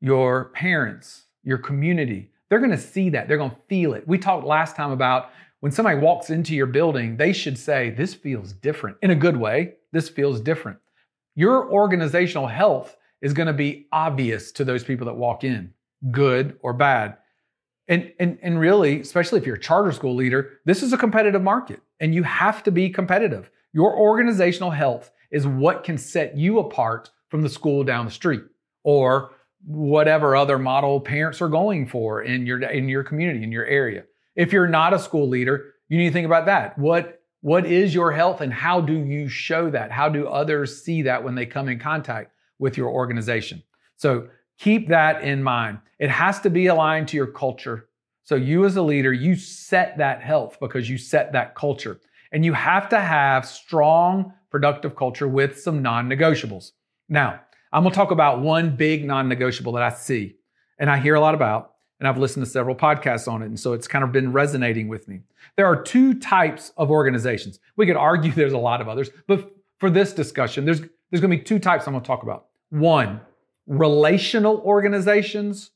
your 0.00 0.46
parents, 0.50 1.24
your 1.42 1.58
community, 1.58 2.30
they're 2.48 2.58
going 2.58 2.70
to 2.70 2.78
see 2.78 3.10
that. 3.10 3.28
They're 3.28 3.38
going 3.38 3.50
to 3.50 3.56
feel 3.68 3.94
it. 3.94 4.06
We 4.06 4.18
talked 4.18 4.46
last 4.46 4.76
time 4.76 4.90
about 4.90 5.30
when 5.60 5.72
somebody 5.72 5.98
walks 5.98 6.30
into 6.30 6.54
your 6.54 6.66
building, 6.66 7.16
they 7.16 7.32
should 7.32 7.58
say, 7.58 7.90
This 7.90 8.14
feels 8.14 8.52
different 8.52 8.96
in 9.02 9.10
a 9.10 9.16
good 9.16 9.36
way. 9.36 9.74
This 9.92 10.08
feels 10.08 10.40
different. 10.40 10.78
Your 11.34 11.70
organizational 11.70 12.46
health 12.46 12.96
is 13.20 13.32
going 13.32 13.46
to 13.46 13.52
be 13.52 13.86
obvious 13.92 14.52
to 14.52 14.64
those 14.64 14.84
people 14.84 15.06
that 15.06 15.16
walk 15.16 15.44
in, 15.44 15.72
good 16.10 16.58
or 16.62 16.72
bad. 16.72 17.16
And, 17.88 18.12
and, 18.20 18.38
and 18.42 18.60
really, 18.60 19.00
especially 19.00 19.40
if 19.40 19.46
you're 19.46 19.56
a 19.56 19.60
charter 19.60 19.92
school 19.92 20.14
leader, 20.14 20.60
this 20.66 20.82
is 20.82 20.92
a 20.92 20.98
competitive 20.98 21.42
market 21.42 21.80
and 22.00 22.14
you 22.14 22.22
have 22.22 22.62
to 22.64 22.70
be 22.70 22.90
competitive. 22.90 23.50
Your 23.72 23.96
organizational 23.96 24.70
health 24.70 25.10
is 25.30 25.46
what 25.46 25.84
can 25.84 25.96
set 25.96 26.36
you 26.36 26.58
apart 26.58 27.10
from 27.28 27.42
the 27.42 27.48
school 27.48 27.84
down 27.84 28.04
the 28.04 28.10
street 28.10 28.42
or 28.84 29.30
whatever 29.64 30.36
other 30.36 30.58
model 30.58 31.00
parents 31.00 31.40
are 31.40 31.48
going 31.48 31.86
for 31.86 32.22
in 32.22 32.46
your, 32.46 32.62
in 32.62 32.88
your 32.88 33.02
community, 33.02 33.42
in 33.42 33.50
your 33.50 33.66
area. 33.66 34.04
If 34.38 34.52
you're 34.52 34.68
not 34.68 34.94
a 34.94 35.00
school 35.00 35.28
leader, 35.28 35.74
you 35.88 35.98
need 35.98 36.10
to 36.10 36.12
think 36.12 36.24
about 36.26 36.46
that. 36.46 36.78
What, 36.78 37.20
what 37.40 37.66
is 37.66 37.92
your 37.92 38.12
health 38.12 38.40
and 38.40 38.52
how 38.52 38.80
do 38.80 38.94
you 38.94 39.28
show 39.28 39.68
that? 39.70 39.90
How 39.90 40.08
do 40.08 40.28
others 40.28 40.80
see 40.80 41.02
that 41.02 41.24
when 41.24 41.34
they 41.34 41.44
come 41.44 41.68
in 41.68 41.80
contact 41.80 42.30
with 42.60 42.76
your 42.76 42.88
organization? 42.88 43.64
So 43.96 44.28
keep 44.56 44.88
that 44.90 45.22
in 45.22 45.42
mind. 45.42 45.78
It 45.98 46.08
has 46.08 46.40
to 46.42 46.50
be 46.50 46.68
aligned 46.68 47.08
to 47.08 47.16
your 47.16 47.26
culture. 47.26 47.88
So 48.22 48.36
you 48.36 48.64
as 48.64 48.76
a 48.76 48.82
leader, 48.82 49.12
you 49.12 49.34
set 49.34 49.98
that 49.98 50.22
health 50.22 50.58
because 50.60 50.88
you 50.88 50.98
set 50.98 51.32
that 51.32 51.56
culture. 51.56 52.00
And 52.30 52.44
you 52.44 52.52
have 52.52 52.88
to 52.90 53.00
have 53.00 53.44
strong, 53.44 54.32
productive 54.50 54.94
culture 54.94 55.26
with 55.26 55.58
some 55.58 55.82
non-negotiables. 55.82 56.70
Now, 57.08 57.40
I'm 57.72 57.82
going 57.82 57.92
to 57.92 57.96
talk 57.96 58.12
about 58.12 58.40
one 58.40 58.76
big 58.76 59.04
non-negotiable 59.04 59.72
that 59.72 59.82
I 59.82 59.90
see 59.90 60.36
and 60.78 60.88
I 60.88 60.98
hear 60.98 61.16
a 61.16 61.20
lot 61.20 61.34
about, 61.34 61.72
and 61.98 62.08
I've 62.08 62.18
listened 62.18 62.44
to 62.44 62.50
several 62.50 62.76
podcasts 62.76 63.30
on 63.30 63.42
it. 63.42 63.46
And 63.46 63.58
so 63.58 63.72
it's 63.72 63.88
kind 63.88 64.04
of 64.04 64.12
been 64.12 64.32
resonating 64.32 64.88
with 64.88 65.08
me. 65.08 65.20
There 65.56 65.66
are 65.66 65.80
two 65.82 66.14
types 66.14 66.72
of 66.76 66.90
organizations. 66.90 67.58
We 67.76 67.86
could 67.86 67.96
argue 67.96 68.32
there's 68.34 68.52
a 68.52 68.58
lot 68.58 68.80
of 68.80 68.88
others, 68.88 69.10
but 69.26 69.52
for 69.78 69.90
this 69.90 70.12
discussion, 70.12 70.64
there's, 70.64 70.80
there's 70.80 71.20
going 71.20 71.30
to 71.30 71.36
be 71.36 71.42
two 71.42 71.58
types 71.58 71.86
I'm 71.86 71.94
going 71.94 72.02
to 72.02 72.06
talk 72.06 72.22
about. 72.22 72.46
One, 72.70 73.20
relational 73.66 74.58
organizations, 74.64 75.70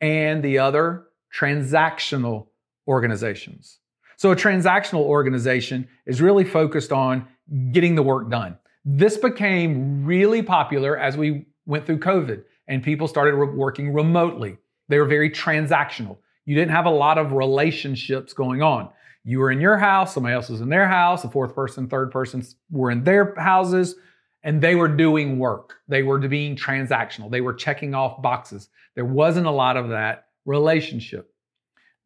and 0.00 0.42
the 0.42 0.58
other, 0.58 1.06
transactional 1.34 2.48
organizations. 2.88 3.78
So 4.16 4.32
a 4.32 4.36
transactional 4.36 5.00
organization 5.00 5.88
is 6.06 6.20
really 6.20 6.44
focused 6.44 6.92
on 6.92 7.26
getting 7.70 7.94
the 7.94 8.02
work 8.02 8.30
done. 8.30 8.58
This 8.84 9.16
became 9.16 10.04
really 10.04 10.42
popular 10.42 10.98
as 10.98 11.16
we 11.16 11.46
went 11.66 11.86
through 11.86 12.00
COVID 12.00 12.42
and 12.68 12.82
people 12.82 13.08
started 13.08 13.36
working 13.36 13.92
remotely. 13.92 14.58
They 14.88 14.98
were 14.98 15.06
very 15.06 15.30
transactional. 15.30 16.18
You 16.44 16.54
didn't 16.54 16.72
have 16.72 16.86
a 16.86 16.90
lot 16.90 17.18
of 17.18 17.32
relationships 17.32 18.32
going 18.32 18.62
on. 18.62 18.90
You 19.24 19.38
were 19.38 19.52
in 19.52 19.60
your 19.60 19.78
house, 19.78 20.14
somebody 20.14 20.34
else 20.34 20.48
was 20.48 20.60
in 20.60 20.68
their 20.68 20.88
house, 20.88 21.24
a 21.24 21.28
fourth 21.28 21.54
person, 21.54 21.88
third 21.88 22.10
person 22.10 22.44
were 22.70 22.90
in 22.90 23.04
their 23.04 23.34
houses, 23.36 23.94
and 24.42 24.60
they 24.60 24.74
were 24.74 24.88
doing 24.88 25.38
work. 25.38 25.74
They 25.86 26.02
were 26.02 26.18
being 26.18 26.56
transactional. 26.56 27.30
They 27.30 27.40
were 27.40 27.54
checking 27.54 27.94
off 27.94 28.20
boxes. 28.20 28.68
There 28.96 29.04
wasn't 29.04 29.46
a 29.46 29.52
lot 29.52 29.76
of 29.76 29.90
that 29.90 30.26
relationship. 30.44 31.32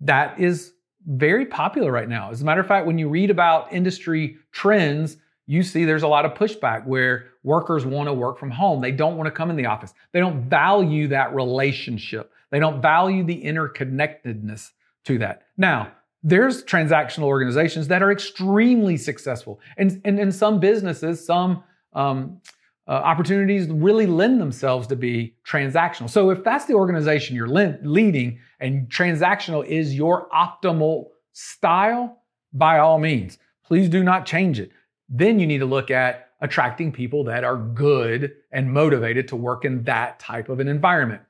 That 0.00 0.38
is 0.38 0.73
very 1.06 1.47
popular 1.47 1.90
right 1.90 2.09
now. 2.09 2.30
As 2.30 2.42
a 2.42 2.45
matter 2.45 2.61
of 2.61 2.66
fact, 2.66 2.87
when 2.87 2.99
you 2.99 3.09
read 3.09 3.30
about 3.30 3.73
industry 3.73 4.37
trends, 4.52 5.16
you 5.47 5.62
see 5.62 5.85
there's 5.85 6.02
a 6.02 6.09
lot 6.09 6.26
of 6.26 6.35
pushback 6.35 6.85
where 6.85 7.28
workers 7.45 7.87
want 7.87 8.09
to 8.09 8.12
work 8.12 8.38
from 8.38 8.50
home. 8.50 8.83
They 8.83 8.92
don't 8.92 9.16
want 9.16 9.28
to 9.28 9.30
come 9.30 9.49
in 9.49 9.56
the 9.56 9.66
office. 9.66 9.95
They 10.12 10.21
don't 10.21 10.42
value 10.50 11.09
that 11.09 11.35
relationship. 11.35 12.33
They 12.50 12.59
don't 12.59 12.81
value 12.81 13.25
the 13.25 13.43
interconnectedness 13.43 14.71
to 15.05 15.19
that. 15.19 15.43
Now, 15.57 15.93
there's 16.23 16.65
transactional 16.65 17.25
organizations 17.25 17.88
that 17.88 18.03
are 18.03 18.11
extremely 18.11 18.97
successful. 18.97 19.61
And, 19.76 20.00
and 20.05 20.19
in 20.19 20.33
some 20.33 20.59
businesses, 20.59 21.25
some 21.25 21.62
um, 21.93 22.41
uh, 22.88 22.93
opportunities 22.93 23.69
really 23.69 24.07
lend 24.07 24.41
themselves 24.41 24.87
to 24.88 24.97
be 24.97 25.35
transactional. 25.47 26.09
So 26.09 26.31
if 26.31 26.45
that's 26.45 26.67
the 26.67 26.75
organization 26.75 27.37
you're 27.37 27.49
le- 27.49 27.79
leading 27.83 28.38
and 28.61 28.88
transactional 28.88 29.67
is 29.67 29.95
your 29.95 30.29
optimal 30.31 31.07
style, 31.33 32.23
by 32.53 32.79
all 32.79 32.99
means, 32.99 33.38
please 33.65 33.88
do 33.88 34.03
not 34.03 34.25
change 34.25 34.59
it. 34.59 34.71
Then 35.09 35.38
you 35.38 35.47
need 35.47 35.59
to 35.59 35.67
look 35.67 35.91
at 35.91 36.31
attracting 36.41 36.93
people 36.93 37.25
that 37.25 37.45
are 37.45 37.57
good 37.57 38.33
and 38.53 38.73
motivated 38.73 39.29
to 39.29 39.37
work 39.37 39.65
in 39.65 39.83
that 39.85 40.19
type 40.19 40.49
of 40.49 40.61
an 40.61 40.69
environment. 40.69 41.23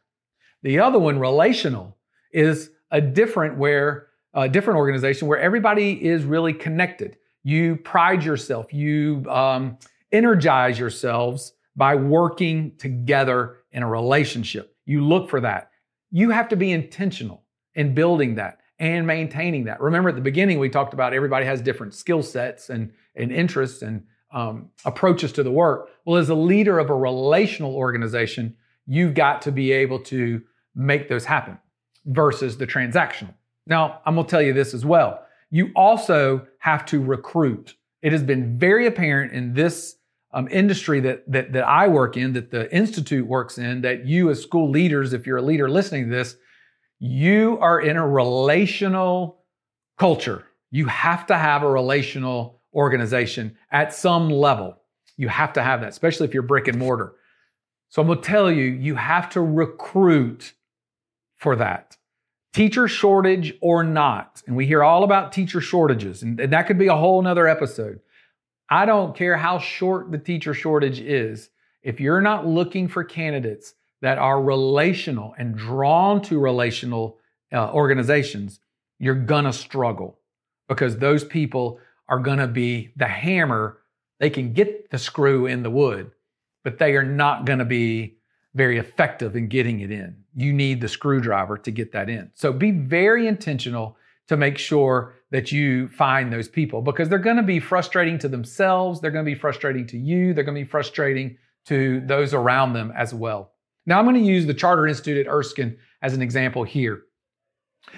The 0.62 0.78
other 0.80 0.98
one, 0.98 1.18
relational, 1.18 1.96
is 2.32 2.70
a 2.90 3.00
different 3.00 3.58
where 3.58 4.08
a 4.34 4.48
different 4.48 4.76
organization 4.76 5.26
where 5.28 5.38
everybody 5.38 5.92
is 6.04 6.24
really 6.24 6.52
connected. 6.52 7.16
You 7.42 7.76
pride 7.76 8.22
yourself, 8.22 8.72
you 8.72 9.24
um, 9.30 9.78
energize 10.12 10.78
yourselves 10.78 11.54
by 11.74 11.94
working 11.94 12.76
together 12.76 13.58
in 13.72 13.82
a 13.82 13.88
relationship. 13.88 14.76
You 14.84 15.04
look 15.04 15.30
for 15.30 15.40
that. 15.40 15.70
You 16.10 16.30
have 16.30 16.48
to 16.48 16.56
be 16.56 16.72
intentional 16.72 17.44
in 17.74 17.94
building 17.94 18.34
that 18.34 18.60
and 18.78 19.06
maintaining 19.06 19.64
that. 19.64 19.80
Remember 19.80 20.10
at 20.10 20.14
the 20.14 20.20
beginning, 20.20 20.58
we 20.58 20.68
talked 20.68 20.92
about 20.92 21.14
everybody 21.14 21.46
has 21.46 21.62
different 21.62 21.94
skill 21.94 22.22
sets 22.22 22.68
and, 22.68 22.92
and 23.14 23.32
interests 23.32 23.82
and 23.82 24.04
um, 24.32 24.70
approaches 24.84 25.32
to 25.32 25.42
the 25.42 25.50
work. 25.50 25.88
Well, 26.04 26.16
as 26.16 26.28
a 26.28 26.34
leader 26.34 26.78
of 26.78 26.90
a 26.90 26.94
relational 26.94 27.74
organization, 27.74 28.56
you've 28.86 29.14
got 29.14 29.42
to 29.42 29.52
be 29.52 29.72
able 29.72 29.98
to 30.00 30.42
make 30.74 31.08
those 31.08 31.24
happen 31.24 31.58
versus 32.06 32.56
the 32.56 32.66
transactional. 32.66 33.34
Now, 33.66 34.00
I'm 34.06 34.14
going 34.14 34.26
to 34.26 34.30
tell 34.30 34.42
you 34.42 34.52
this 34.52 34.74
as 34.74 34.84
well. 34.84 35.22
You 35.50 35.70
also 35.74 36.46
have 36.58 36.84
to 36.86 37.02
recruit. 37.02 37.74
It 38.02 38.12
has 38.12 38.22
been 38.22 38.58
very 38.58 38.86
apparent 38.86 39.32
in 39.32 39.54
this 39.54 39.96
um, 40.32 40.48
industry 40.48 41.00
that, 41.00 41.24
that, 41.30 41.52
that 41.52 41.66
I 41.66 41.88
work 41.88 42.16
in, 42.16 42.32
that 42.34 42.50
the 42.50 42.72
Institute 42.74 43.26
works 43.26 43.58
in, 43.58 43.80
that 43.82 44.06
you 44.06 44.30
as 44.30 44.42
school 44.42 44.70
leaders, 44.70 45.12
if 45.12 45.26
you're 45.26 45.38
a 45.38 45.42
leader 45.42 45.68
listening 45.68 46.10
to 46.10 46.14
this, 46.14 46.36
you 46.98 47.58
are 47.60 47.80
in 47.80 47.96
a 47.96 48.06
relational 48.06 49.42
culture. 49.98 50.44
You 50.70 50.86
have 50.86 51.26
to 51.26 51.36
have 51.36 51.62
a 51.62 51.70
relational 51.70 52.60
organization 52.74 53.56
at 53.70 53.94
some 53.94 54.28
level. 54.28 54.78
You 55.16 55.28
have 55.28 55.52
to 55.54 55.62
have 55.62 55.80
that, 55.80 55.88
especially 55.88 56.26
if 56.26 56.34
you're 56.34 56.42
brick 56.42 56.68
and 56.68 56.78
mortar. 56.78 57.14
So 57.96 58.02
I'm 58.02 58.08
going 58.08 58.20
to 58.20 58.28
tell 58.28 58.52
you, 58.52 58.64
you 58.64 58.94
have 58.96 59.30
to 59.30 59.40
recruit 59.40 60.52
for 61.34 61.56
that. 61.56 61.96
Teacher 62.52 62.88
shortage 62.88 63.54
or 63.62 63.82
not. 63.82 64.42
And 64.46 64.54
we 64.54 64.66
hear 64.66 64.84
all 64.84 65.02
about 65.02 65.32
teacher 65.32 65.62
shortages, 65.62 66.22
and, 66.22 66.38
that 66.38 66.66
could 66.66 66.76
be 66.76 66.88
a 66.88 66.94
whole 66.94 67.22
nother 67.22 67.48
episode. 67.48 68.00
I 68.68 68.84
don't 68.84 69.16
care 69.16 69.38
how 69.38 69.58
short 69.58 70.12
the 70.12 70.18
teacher 70.18 70.52
shortage 70.52 71.00
is. 71.00 71.48
If 71.82 71.98
you're 71.98 72.20
not 72.20 72.46
looking 72.46 72.86
for 72.86 73.02
candidates 73.02 73.72
that 74.02 74.18
are 74.18 74.42
relational 74.42 75.34
and 75.38 75.56
drawn 75.56 76.20
to 76.24 76.38
relational 76.38 77.16
uh, 77.50 77.72
organizations, 77.72 78.60
you're 78.98 79.14
gonna 79.14 79.54
struggle 79.54 80.18
because 80.68 80.98
those 80.98 81.24
people 81.24 81.80
are 82.10 82.18
gonna 82.18 82.46
be 82.46 82.92
the 82.96 83.08
hammer. 83.08 83.78
They 84.20 84.28
can 84.28 84.52
get 84.52 84.90
the 84.90 84.98
screw 84.98 85.46
in 85.46 85.62
the 85.62 85.70
wood, 85.70 86.10
but 86.66 86.78
they 86.78 86.96
are 86.96 87.04
not 87.04 87.44
gonna 87.44 87.64
be 87.64 88.16
very 88.56 88.76
effective 88.78 89.36
in 89.36 89.46
getting 89.46 89.78
it 89.80 89.92
in. 89.92 90.16
You 90.34 90.52
need 90.52 90.80
the 90.80 90.88
screwdriver 90.88 91.58
to 91.58 91.70
get 91.70 91.92
that 91.92 92.08
in. 92.08 92.32
So 92.34 92.52
be 92.52 92.72
very 92.72 93.28
intentional 93.28 93.96
to 94.26 94.36
make 94.36 94.58
sure 94.58 95.14
that 95.30 95.52
you 95.52 95.86
find 95.86 96.32
those 96.32 96.48
people 96.48 96.82
because 96.82 97.08
they're 97.08 97.18
going 97.20 97.36
to 97.36 97.42
be 97.44 97.60
frustrating 97.60 98.18
to 98.18 98.28
themselves, 98.28 99.00
they're 99.00 99.12
going 99.12 99.24
to 99.24 99.30
be 99.30 99.38
frustrating 99.38 99.86
to 99.86 99.96
you, 99.96 100.34
they're 100.34 100.42
going 100.42 100.56
to 100.56 100.64
be 100.64 100.68
frustrating 100.68 101.36
to 101.66 102.00
those 102.00 102.34
around 102.34 102.72
them 102.72 102.92
as 102.96 103.14
well. 103.14 103.52
Now, 103.84 104.00
I'm 104.00 104.04
going 104.04 104.16
to 104.16 104.22
use 104.22 104.46
the 104.46 104.54
Charter 104.54 104.88
Institute 104.88 105.24
at 105.24 105.30
Erskine 105.30 105.76
as 106.02 106.14
an 106.14 106.22
example 106.22 106.64
here. 106.64 107.02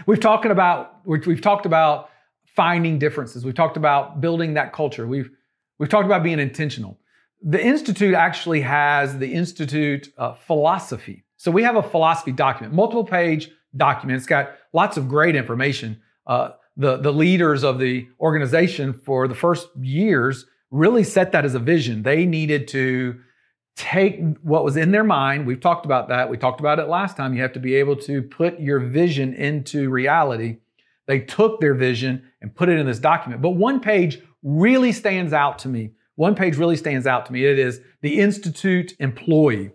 We've 0.05 0.21
talked 0.21 0.45
about 0.45 1.07
we've 1.07 1.41
talked 1.41 1.65
about 1.65 2.11
finding 2.45 2.99
differences. 2.99 3.45
We've 3.45 3.55
talked 3.55 3.79
about 3.79 4.21
building 4.21 4.55
that 4.55 4.75
culture. 4.75 5.07
We've 5.07 5.31
we've 5.79 5.89
talked 5.89 6.05
about 6.05 6.23
being 6.23 6.41
intentional. 6.41 6.99
The 7.43 7.65
institute 7.65 8.15
actually 8.15 8.63
has 8.63 9.19
the 9.19 9.33
institute 9.33 10.09
uh, 10.19 10.35
philosophy. 10.35 11.25
So 11.37 11.51
we 11.51 11.63
have 11.63 11.77
a 11.77 11.83
philosophy 11.83 12.33
document, 12.33 12.75
multiple 12.75 13.05
page 13.05 13.51
document. 13.77 14.17
It's 14.17 14.27
got 14.27 14.51
lots 14.73 14.97
of 14.97 15.09
great 15.09 15.37
information. 15.37 16.01
Uh, 16.27 16.51
the 16.77 16.97
the 16.97 17.13
leaders 17.13 17.65
of 17.65 17.79
the 17.79 18.09
organization 18.21 18.93
for 18.93 19.29
the 19.29 19.35
first 19.35 19.69
years 19.77 20.47
really 20.71 21.05
set 21.05 21.33
that 21.33 21.45
as 21.45 21.55
a 21.55 21.59
vision. 21.59 22.03
They 22.03 22.27
needed 22.27 22.69
to 22.69 23.21
take 23.77 24.21
what 24.43 24.65
was 24.65 24.77
in 24.77 24.91
their 24.91 25.05
mind. 25.05 25.47
We've 25.47 25.61
talked 25.61 25.87
about 25.87 26.09
that. 26.09 26.29
We 26.29 26.37
talked 26.37 26.61
about 26.61 26.81
it 26.81 26.89
last 26.89 27.17
time. 27.17 27.35
You 27.35 27.43
have 27.43 27.53
to 27.53 27.61
be 27.61 27.77
able 27.77 27.97
to 27.97 28.23
put 28.23 28.59
your 28.59 28.81
vision 28.81 29.35
into 29.35 29.89
reality. 29.89 30.59
They 31.07 31.21
took 31.21 31.61
their 31.61 31.75
vision 31.75 32.25
and 32.43 32.55
put 32.55 32.69
it 32.69 32.79
in 32.79 32.87
this 32.87 32.99
document. 32.99 33.41
But 33.41 33.51
one 33.51 33.81
page 33.81 34.21
really 34.43 34.93
stands 34.93 35.33
out 35.33 35.61
to 35.61 35.69
me. 35.69 35.93
One 36.19 36.35
page 36.35 36.57
really 36.57 36.77
stands 36.77 37.07
out 37.07 37.27
to 37.27 37.33
me. 37.33 37.45
It 37.45 37.59
is 37.59 37.81
the 38.03 38.19
Institute 38.21 38.95
employee 38.99 39.71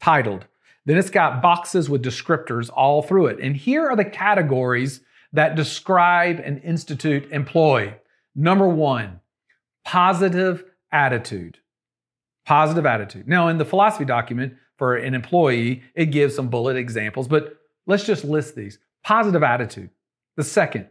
titled. 0.00 0.46
Then 0.86 0.96
it's 0.96 1.10
got 1.10 1.42
boxes 1.42 1.90
with 1.90 2.04
descriptors 2.04 2.70
all 2.72 3.02
through 3.02 3.26
it. 3.26 3.40
And 3.40 3.56
here 3.56 3.86
are 3.88 3.96
the 3.96 4.04
categories 4.04 5.00
that 5.32 5.54
describe 5.54 6.40
an 6.40 6.58
Institute 6.58 7.30
employee. 7.30 7.94
Number 8.34 8.68
one, 8.68 9.20
positive 9.84 10.64
attitude 10.90 11.58
positive 12.50 12.84
attitude. 12.84 13.28
Now, 13.28 13.46
in 13.46 13.58
the 13.58 13.64
philosophy 13.64 14.04
document 14.04 14.54
for 14.76 14.96
an 14.96 15.14
employee, 15.14 15.84
it 15.94 16.06
gives 16.06 16.34
some 16.34 16.48
bullet 16.48 16.76
examples, 16.76 17.28
but 17.28 17.56
let's 17.86 18.04
just 18.04 18.24
list 18.24 18.56
these. 18.56 18.80
Positive 19.04 19.44
attitude. 19.44 19.90
The 20.36 20.42
second, 20.42 20.88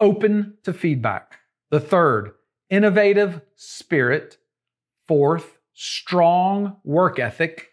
open 0.00 0.54
to 0.62 0.72
feedback. 0.72 1.38
The 1.70 1.80
third, 1.80 2.32
innovative 2.70 3.42
spirit. 3.56 4.38
Fourth, 5.12 5.58
strong 5.74 6.78
work 6.84 7.18
ethic. 7.18 7.68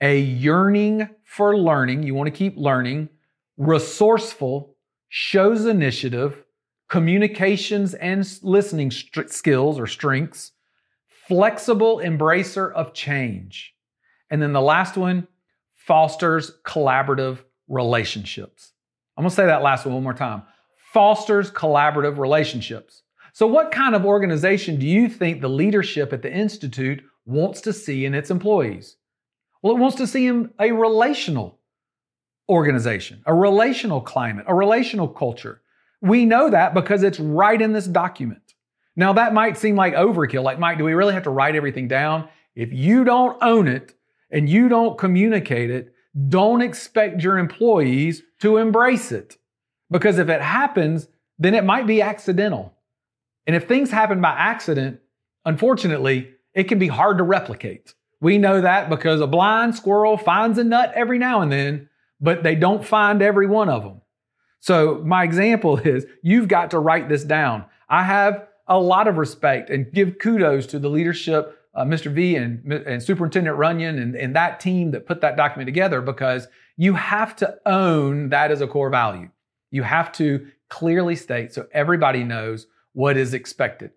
A 0.00 0.20
yearning 0.20 1.08
for 1.24 1.58
learning. 1.58 2.04
You 2.04 2.14
want 2.14 2.28
to 2.28 2.30
keep 2.30 2.56
learning. 2.56 3.08
Resourceful, 3.56 4.76
shows 5.08 5.66
initiative, 5.66 6.44
communications 6.88 7.94
and 7.94 8.24
listening 8.42 8.92
st- 8.92 9.32
skills 9.32 9.80
or 9.80 9.88
strengths, 9.88 10.52
flexible 11.26 11.98
embracer 11.98 12.72
of 12.72 12.94
change. 12.94 13.74
And 14.30 14.40
then 14.40 14.52
the 14.52 14.60
last 14.60 14.96
one 14.96 15.26
fosters 15.74 16.52
collaborative 16.64 17.38
relationships. 17.66 18.74
I'm 19.16 19.24
gonna 19.24 19.34
say 19.34 19.46
that 19.46 19.64
last 19.64 19.86
one 19.86 19.94
one 19.94 20.04
more 20.04 20.14
time. 20.14 20.44
Fosters 20.92 21.50
collaborative 21.50 22.16
relationships. 22.16 23.02
So, 23.34 23.48
what 23.48 23.72
kind 23.72 23.96
of 23.96 24.06
organization 24.06 24.78
do 24.78 24.86
you 24.86 25.08
think 25.08 25.40
the 25.40 25.48
leadership 25.48 26.12
at 26.12 26.22
the 26.22 26.32
Institute 26.32 27.02
wants 27.26 27.60
to 27.62 27.72
see 27.72 28.04
in 28.04 28.14
its 28.14 28.30
employees? 28.30 28.96
Well, 29.60 29.74
it 29.74 29.80
wants 29.80 29.96
to 29.96 30.06
see 30.06 30.28
a 30.28 30.72
relational 30.72 31.58
organization, 32.48 33.24
a 33.26 33.34
relational 33.34 34.00
climate, 34.00 34.44
a 34.46 34.54
relational 34.54 35.08
culture. 35.08 35.62
We 36.00 36.26
know 36.26 36.48
that 36.48 36.74
because 36.74 37.02
it's 37.02 37.18
right 37.18 37.60
in 37.60 37.72
this 37.72 37.86
document. 37.86 38.54
Now, 38.94 39.12
that 39.14 39.34
might 39.34 39.58
seem 39.58 39.74
like 39.74 39.94
overkill. 39.94 40.44
Like, 40.44 40.60
Mike, 40.60 40.78
do 40.78 40.84
we 40.84 40.94
really 40.94 41.14
have 41.14 41.24
to 41.24 41.30
write 41.30 41.56
everything 41.56 41.88
down? 41.88 42.28
If 42.54 42.72
you 42.72 43.02
don't 43.02 43.36
own 43.42 43.66
it 43.66 43.94
and 44.30 44.48
you 44.48 44.68
don't 44.68 44.96
communicate 44.96 45.70
it, 45.70 45.92
don't 46.28 46.62
expect 46.62 47.20
your 47.20 47.38
employees 47.38 48.22
to 48.42 48.58
embrace 48.58 49.10
it. 49.10 49.38
Because 49.90 50.20
if 50.20 50.28
it 50.28 50.40
happens, 50.40 51.08
then 51.36 51.54
it 51.54 51.64
might 51.64 51.88
be 51.88 52.00
accidental. 52.00 52.73
And 53.46 53.54
if 53.54 53.68
things 53.68 53.90
happen 53.90 54.20
by 54.20 54.30
accident, 54.30 55.00
unfortunately, 55.44 56.30
it 56.54 56.64
can 56.64 56.78
be 56.78 56.88
hard 56.88 57.18
to 57.18 57.24
replicate. 57.24 57.94
We 58.20 58.38
know 58.38 58.60
that 58.60 58.88
because 58.88 59.20
a 59.20 59.26
blind 59.26 59.74
squirrel 59.74 60.16
finds 60.16 60.58
a 60.58 60.64
nut 60.64 60.92
every 60.94 61.18
now 61.18 61.42
and 61.42 61.52
then, 61.52 61.88
but 62.20 62.42
they 62.42 62.54
don't 62.54 62.84
find 62.84 63.20
every 63.20 63.46
one 63.46 63.68
of 63.68 63.82
them. 63.82 64.00
So 64.60 65.02
my 65.04 65.24
example 65.24 65.76
is 65.84 66.06
you've 66.22 66.48
got 66.48 66.70
to 66.70 66.78
write 66.78 67.08
this 67.08 67.24
down. 67.24 67.66
I 67.88 68.02
have 68.04 68.48
a 68.66 68.78
lot 68.78 69.08
of 69.08 69.18
respect 69.18 69.68
and 69.68 69.92
give 69.92 70.18
kudos 70.18 70.66
to 70.68 70.78
the 70.78 70.88
leadership, 70.88 71.58
uh, 71.74 71.84
Mr. 71.84 72.10
V 72.10 72.36
and, 72.36 72.72
and 72.72 73.02
Superintendent 73.02 73.58
Runyan 73.58 74.00
and, 74.00 74.16
and 74.16 74.34
that 74.34 74.58
team 74.58 74.92
that 74.92 75.06
put 75.06 75.20
that 75.20 75.36
document 75.36 75.66
together 75.66 76.00
because 76.00 76.48
you 76.76 76.94
have 76.94 77.36
to 77.36 77.58
own 77.66 78.30
that 78.30 78.50
as 78.50 78.62
a 78.62 78.66
core 78.66 78.88
value. 78.88 79.28
You 79.70 79.82
have 79.82 80.12
to 80.12 80.46
clearly 80.70 81.14
state 81.14 81.52
so 81.52 81.66
everybody 81.72 82.24
knows 82.24 82.66
what 82.94 83.16
is 83.16 83.34
expected. 83.34 83.90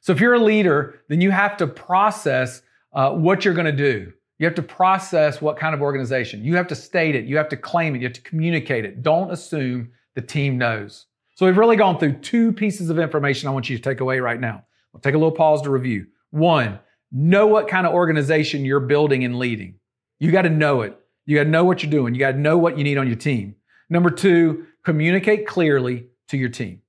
So 0.00 0.12
if 0.12 0.20
you're 0.20 0.34
a 0.34 0.38
leader, 0.38 1.00
then 1.08 1.20
you 1.22 1.30
have 1.30 1.56
to 1.56 1.66
process 1.66 2.60
uh, 2.92 3.10
what 3.10 3.44
you're 3.44 3.54
going 3.54 3.64
to 3.64 3.72
do. 3.72 4.12
You 4.38 4.46
have 4.46 4.54
to 4.56 4.62
process 4.62 5.40
what 5.40 5.56
kind 5.56 5.74
of 5.74 5.80
organization. 5.80 6.44
You 6.44 6.56
have 6.56 6.66
to 6.68 6.74
state 6.74 7.14
it. 7.14 7.24
You 7.24 7.36
have 7.38 7.48
to 7.48 7.56
claim 7.56 7.94
it. 7.94 8.00
You 8.00 8.04
have 8.04 8.14
to 8.14 8.20
communicate 8.20 8.84
it. 8.84 9.02
Don't 9.02 9.30
assume 9.30 9.92
the 10.14 10.20
team 10.20 10.58
knows. 10.58 11.06
So 11.36 11.46
we've 11.46 11.56
really 11.56 11.76
gone 11.76 11.98
through 11.98 12.18
two 12.18 12.52
pieces 12.52 12.90
of 12.90 12.98
information 12.98 13.48
I 13.48 13.52
want 13.52 13.70
you 13.70 13.76
to 13.76 13.82
take 13.82 14.00
away 14.00 14.20
right 14.20 14.38
now. 14.38 14.64
We'll 14.92 15.00
take 15.00 15.14
a 15.14 15.18
little 15.18 15.32
pause 15.32 15.62
to 15.62 15.70
review. 15.70 16.06
One, 16.30 16.78
know 17.10 17.46
what 17.46 17.68
kind 17.68 17.86
of 17.86 17.94
organization 17.94 18.64
you're 18.64 18.80
building 18.80 19.24
and 19.24 19.38
leading. 19.38 19.76
You 20.18 20.30
got 20.30 20.42
to 20.42 20.50
know 20.50 20.82
it. 20.82 20.98
You 21.26 21.36
got 21.36 21.44
to 21.44 21.50
know 21.50 21.64
what 21.64 21.82
you're 21.82 21.90
doing. 21.90 22.14
You 22.14 22.20
got 22.20 22.32
to 22.32 22.38
know 22.38 22.58
what 22.58 22.76
you 22.76 22.84
need 22.84 22.98
on 22.98 23.06
your 23.06 23.16
team. 23.16 23.56
Number 23.88 24.10
two, 24.10 24.66
communicate 24.84 25.46
clearly 25.46 26.06
to 26.28 26.36
your 26.36 26.50
team. 26.50 26.82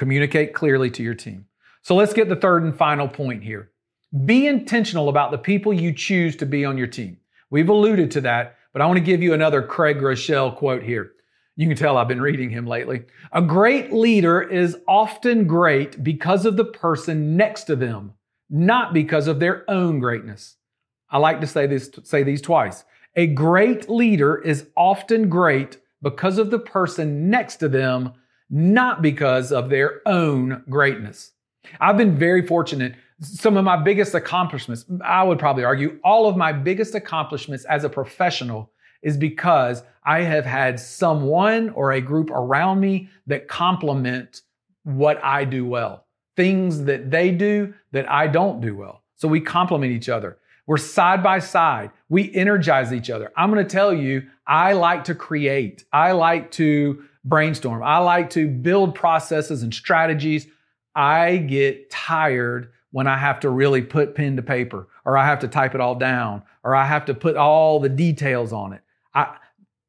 Communicate 0.00 0.54
clearly 0.54 0.90
to 0.92 1.02
your 1.02 1.12
team. 1.12 1.44
So 1.82 1.94
let's 1.94 2.14
get 2.14 2.30
the 2.30 2.34
third 2.34 2.62
and 2.62 2.74
final 2.74 3.06
point 3.06 3.42
here. 3.42 3.70
Be 4.24 4.46
intentional 4.46 5.10
about 5.10 5.30
the 5.30 5.36
people 5.36 5.74
you 5.74 5.92
choose 5.92 6.34
to 6.36 6.46
be 6.46 6.64
on 6.64 6.78
your 6.78 6.86
team. 6.86 7.18
We've 7.50 7.68
alluded 7.68 8.10
to 8.12 8.22
that, 8.22 8.56
but 8.72 8.80
I 8.80 8.86
want 8.86 8.96
to 8.96 9.04
give 9.04 9.22
you 9.22 9.34
another 9.34 9.60
Craig 9.62 9.98
Groeschel 9.98 10.56
quote 10.56 10.82
here. 10.82 11.12
You 11.54 11.68
can 11.68 11.76
tell 11.76 11.98
I've 11.98 12.08
been 12.08 12.22
reading 12.22 12.48
him 12.48 12.66
lately. 12.66 13.02
A 13.32 13.42
great 13.42 13.92
leader 13.92 14.40
is 14.40 14.74
often 14.88 15.46
great 15.46 16.02
because 16.02 16.46
of 16.46 16.56
the 16.56 16.64
person 16.64 17.36
next 17.36 17.64
to 17.64 17.76
them, 17.76 18.14
not 18.48 18.94
because 18.94 19.26
of 19.26 19.38
their 19.38 19.70
own 19.70 19.98
greatness. 20.00 20.56
I 21.10 21.18
like 21.18 21.42
to 21.42 21.46
say 21.46 21.66
this, 21.66 21.90
say 22.04 22.22
these 22.22 22.40
twice. 22.40 22.84
A 23.16 23.26
great 23.26 23.90
leader 23.90 24.38
is 24.38 24.66
often 24.78 25.28
great 25.28 25.76
because 26.00 26.38
of 26.38 26.50
the 26.50 26.58
person 26.58 27.28
next 27.28 27.56
to 27.56 27.68
them, 27.68 28.14
not 28.50 29.00
because 29.00 29.52
of 29.52 29.70
their 29.70 30.02
own 30.06 30.62
greatness. 30.68 31.32
I've 31.80 31.96
been 31.96 32.16
very 32.16 32.46
fortunate. 32.46 32.94
Some 33.20 33.56
of 33.56 33.64
my 33.64 33.76
biggest 33.76 34.14
accomplishments, 34.14 34.84
I 35.04 35.22
would 35.22 35.38
probably 35.38 35.64
argue, 35.64 36.00
all 36.02 36.28
of 36.28 36.36
my 36.36 36.52
biggest 36.52 36.94
accomplishments 36.94 37.64
as 37.66 37.84
a 37.84 37.88
professional 37.88 38.72
is 39.02 39.16
because 39.16 39.82
I 40.04 40.22
have 40.22 40.44
had 40.44 40.80
someone 40.80 41.70
or 41.70 41.92
a 41.92 42.00
group 42.00 42.30
around 42.30 42.80
me 42.80 43.08
that 43.26 43.48
complement 43.48 44.42
what 44.82 45.22
I 45.22 45.44
do 45.44 45.64
well. 45.64 46.06
Things 46.36 46.84
that 46.84 47.10
they 47.10 47.30
do 47.30 47.74
that 47.92 48.10
I 48.10 48.26
don't 48.26 48.60
do 48.60 48.74
well. 48.74 49.02
So 49.16 49.28
we 49.28 49.40
complement 49.40 49.92
each 49.92 50.08
other. 50.08 50.38
We're 50.66 50.78
side 50.78 51.22
by 51.22 51.40
side. 51.40 51.90
We 52.08 52.32
energize 52.34 52.92
each 52.92 53.10
other. 53.10 53.32
I'm 53.36 53.50
going 53.50 53.64
to 53.64 53.70
tell 53.70 53.92
you, 53.92 54.22
I 54.46 54.72
like 54.72 55.04
to 55.04 55.14
create. 55.14 55.84
I 55.92 56.12
like 56.12 56.50
to 56.52 57.04
brainstorm. 57.24 57.82
I 57.82 57.98
like 57.98 58.30
to 58.30 58.48
build 58.48 58.94
processes 58.94 59.62
and 59.62 59.74
strategies 59.74 60.46
I 60.94 61.36
get 61.36 61.90
tired 61.90 62.72
when 62.90 63.06
I 63.06 63.16
have 63.16 63.40
to 63.40 63.50
really 63.50 63.82
put 63.82 64.14
pen 64.14 64.36
to 64.36 64.42
paper 64.42 64.88
or 65.04 65.16
I 65.16 65.26
have 65.26 65.38
to 65.40 65.48
type 65.48 65.74
it 65.74 65.80
all 65.80 65.94
down 65.94 66.42
or 66.64 66.74
I 66.74 66.84
have 66.86 67.04
to 67.06 67.14
put 67.14 67.36
all 67.36 67.78
the 67.78 67.88
details 67.88 68.52
on 68.52 68.72
it. 68.72 68.82
I, 69.14 69.36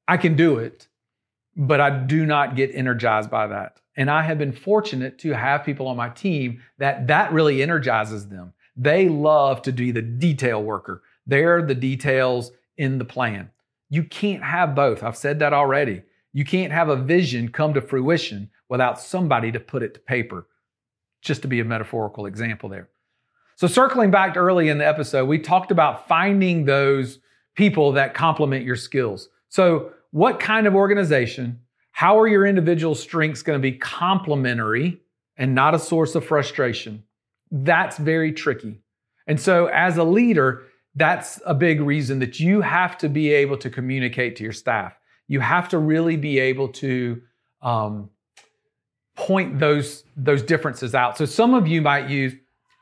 I 0.07 0.17
can 0.17 0.35
do 0.35 0.57
it, 0.57 0.87
but 1.55 1.81
I 1.81 1.89
do 1.89 2.25
not 2.25 2.55
get 2.55 2.71
energized 2.73 3.29
by 3.29 3.47
that. 3.47 3.79
And 3.95 4.09
I 4.09 4.21
have 4.21 4.37
been 4.37 4.51
fortunate 4.51 5.17
to 5.19 5.31
have 5.31 5.65
people 5.65 5.87
on 5.87 5.97
my 5.97 6.09
team 6.09 6.61
that 6.77 7.07
that 7.07 7.33
really 7.33 7.61
energizes 7.61 8.27
them. 8.27 8.53
They 8.77 9.09
love 9.09 9.61
to 9.63 9.71
be 9.71 9.91
the 9.91 10.01
detail 10.01 10.63
worker. 10.63 11.01
They're 11.27 11.61
the 11.61 11.75
details 11.75 12.51
in 12.77 12.99
the 12.99 13.05
plan. 13.05 13.49
You 13.89 14.03
can't 14.03 14.43
have 14.43 14.75
both. 14.75 15.03
I've 15.03 15.17
said 15.17 15.39
that 15.39 15.53
already. 15.53 16.03
You 16.33 16.45
can't 16.45 16.71
have 16.71 16.89
a 16.89 16.95
vision 16.95 17.49
come 17.49 17.73
to 17.73 17.81
fruition 17.81 18.49
without 18.69 18.99
somebody 18.99 19.51
to 19.51 19.59
put 19.59 19.83
it 19.83 19.93
to 19.95 19.99
paper 19.99 20.47
just 21.21 21.41
to 21.41 21.47
be 21.47 21.59
a 21.59 21.65
metaphorical 21.65 22.25
example 22.25 22.69
there. 22.69 22.89
So, 23.55 23.67
circling 23.67 24.11
back 24.11 24.33
to 24.33 24.39
early 24.39 24.69
in 24.69 24.79
the 24.79 24.87
episode, 24.87 25.25
we 25.25 25.37
talked 25.37 25.71
about 25.71 26.07
finding 26.07 26.65
those 26.65 27.19
people 27.55 27.91
that 27.91 28.13
complement 28.13 28.65
your 28.65 28.75
skills. 28.75 29.29
So, 29.49 29.91
what 30.11 30.39
kind 30.39 30.67
of 30.67 30.73
organization, 30.73 31.59
how 31.91 32.19
are 32.19 32.27
your 32.27 32.45
individual 32.45 32.95
strengths 32.95 33.43
going 33.43 33.59
to 33.59 33.61
be 33.61 33.77
complementary 33.77 34.99
and 35.37 35.53
not 35.53 35.75
a 35.75 35.79
source 35.79 36.15
of 36.15 36.25
frustration? 36.25 37.03
That's 37.51 37.97
very 37.97 38.31
tricky. 38.31 38.79
And 39.27 39.39
so, 39.39 39.67
as 39.67 39.97
a 39.97 40.03
leader, 40.03 40.63
that's 40.95 41.39
a 41.45 41.53
big 41.53 41.81
reason 41.81 42.19
that 42.19 42.39
you 42.39 42.61
have 42.61 42.97
to 42.99 43.09
be 43.09 43.31
able 43.31 43.57
to 43.57 43.69
communicate 43.69 44.37
to 44.37 44.43
your 44.43 44.53
staff. 44.53 44.97
You 45.31 45.39
have 45.39 45.69
to 45.69 45.77
really 45.77 46.17
be 46.17 46.39
able 46.39 46.67
to 46.83 47.21
um, 47.61 48.09
point 49.15 49.59
those, 49.59 50.03
those 50.17 50.43
differences 50.43 50.93
out. 50.93 51.17
So 51.17 51.23
some 51.23 51.53
of 51.53 51.69
you 51.69 51.81
might 51.81 52.09
use 52.09 52.33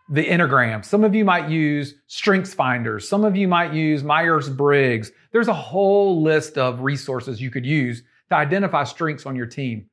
the 0.10 0.26
Enneagram. 0.26 0.84
Some 0.84 1.04
of 1.04 1.14
you 1.14 1.24
might 1.24 1.48
use 1.48 1.94
Strengths 2.08 2.56
Finders. 2.56 3.08
Some 3.08 3.24
of 3.24 3.36
you 3.36 3.48
might 3.48 3.72
use 3.72 4.04
Myers 4.04 4.50
Briggs. 4.50 5.12
There's 5.32 5.48
a 5.48 5.54
whole 5.54 6.24
list 6.24 6.58
of 6.58 6.82
resources 6.82 7.40
you 7.40 7.52
could 7.52 7.68
use 7.68 8.02
to 8.30 8.36
identify 8.36 8.84
strengths 8.84 9.28
on 9.28 9.36
your 9.36 9.46
team. 9.46 9.88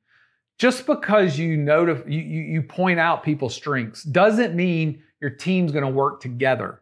Just 0.57 0.87
because 0.87 1.37
you 1.37 1.59
notif- 1.59 2.11
you, 2.11 2.21
you, 2.21 2.41
you 2.41 2.61
point 2.63 2.99
out 2.99 3.21
people's 3.21 3.53
strengths 3.53 4.01
doesn't 4.01 4.55
mean 4.55 5.03
your 5.21 5.29
team's 5.29 5.71
going 5.71 5.85
to 5.85 5.91
work 5.91 6.21
together. 6.21 6.81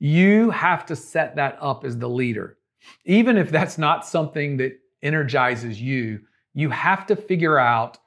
You 0.00 0.50
have 0.50 0.84
to 0.86 0.96
set 0.96 1.36
that 1.36 1.58
up 1.60 1.84
as 1.84 1.96
the 1.96 2.08
leader. 2.08 2.58
Even 3.04 3.36
if 3.36 3.52
that's 3.52 3.78
not 3.78 4.04
something 4.04 4.56
that 4.56 4.80
energizes 5.06 5.80
you, 5.80 6.20
you 6.54 6.70
have 6.70 7.06
to 7.06 7.16
figure 7.16 7.58
out 7.58 7.98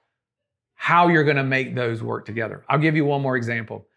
how 0.76 1.08
you're 1.08 1.24
going 1.24 1.38
to 1.38 1.44
make 1.44 1.76
those 1.76 2.04
work 2.04 2.26
together. 2.26 2.64
I'll 2.70 2.80
give 2.80 2.96
you 2.96 3.06
one 3.06 3.22
more 3.22 3.36
example. 3.36 3.88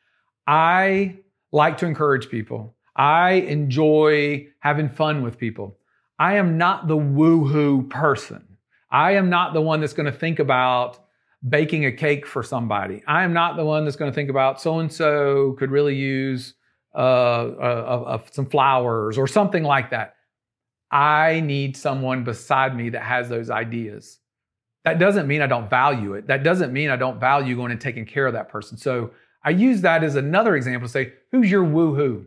I 0.46 1.16
like 1.52 1.78
to 1.78 1.86
encourage 1.86 2.28
people. 2.28 2.74
I 2.96 3.32
enjoy 3.32 4.48
having 4.60 4.88
fun 4.88 5.22
with 5.22 5.38
people. 5.38 5.78
I 6.18 6.36
am 6.36 6.58
not 6.58 6.88
the 6.88 6.96
woohoo 6.96 7.88
person. 7.88 8.44
I 8.90 9.12
am 9.12 9.30
not 9.30 9.54
the 9.54 9.60
one 9.60 9.80
that's 9.80 9.94
going 9.94 10.10
to 10.10 10.18
think 10.18 10.38
about 10.38 10.98
baking 11.48 11.86
a 11.86 11.92
cake 11.92 12.26
for 12.26 12.42
somebody. 12.42 13.02
I 13.06 13.24
am 13.24 13.32
not 13.32 13.56
the 13.56 13.64
one 13.64 13.84
that's 13.84 13.96
going 13.96 14.10
to 14.10 14.14
think 14.14 14.30
about 14.30 14.60
so 14.60 14.78
and 14.78 14.92
so 14.92 15.56
could 15.58 15.70
really 15.70 15.96
use 15.96 16.54
uh, 16.94 16.98
uh, 16.98 18.04
uh, 18.06 18.18
some 18.30 18.46
flowers 18.46 19.16
or 19.18 19.26
something 19.26 19.62
like 19.62 19.90
that. 19.90 20.16
I 20.92 21.40
need 21.40 21.76
someone 21.76 22.22
beside 22.22 22.76
me 22.76 22.90
that 22.90 23.02
has 23.02 23.28
those 23.28 23.48
ideas. 23.48 24.18
That 24.84 24.98
doesn't 24.98 25.26
mean 25.26 25.40
I 25.40 25.46
don't 25.46 25.70
value 25.70 26.14
it. 26.14 26.26
That 26.26 26.42
doesn't 26.42 26.72
mean 26.72 26.90
I 26.90 26.96
don't 26.96 27.18
value 27.18 27.56
going 27.56 27.72
and 27.72 27.80
taking 27.80 28.04
care 28.04 28.26
of 28.26 28.34
that 28.34 28.50
person. 28.50 28.76
So 28.76 29.12
I 29.42 29.50
use 29.50 29.80
that 29.80 30.04
as 30.04 30.16
another 30.16 30.54
example 30.54 30.86
to 30.86 30.92
say, 30.92 31.14
who's 31.30 31.50
your 31.50 31.64
woohoo? 31.64 32.26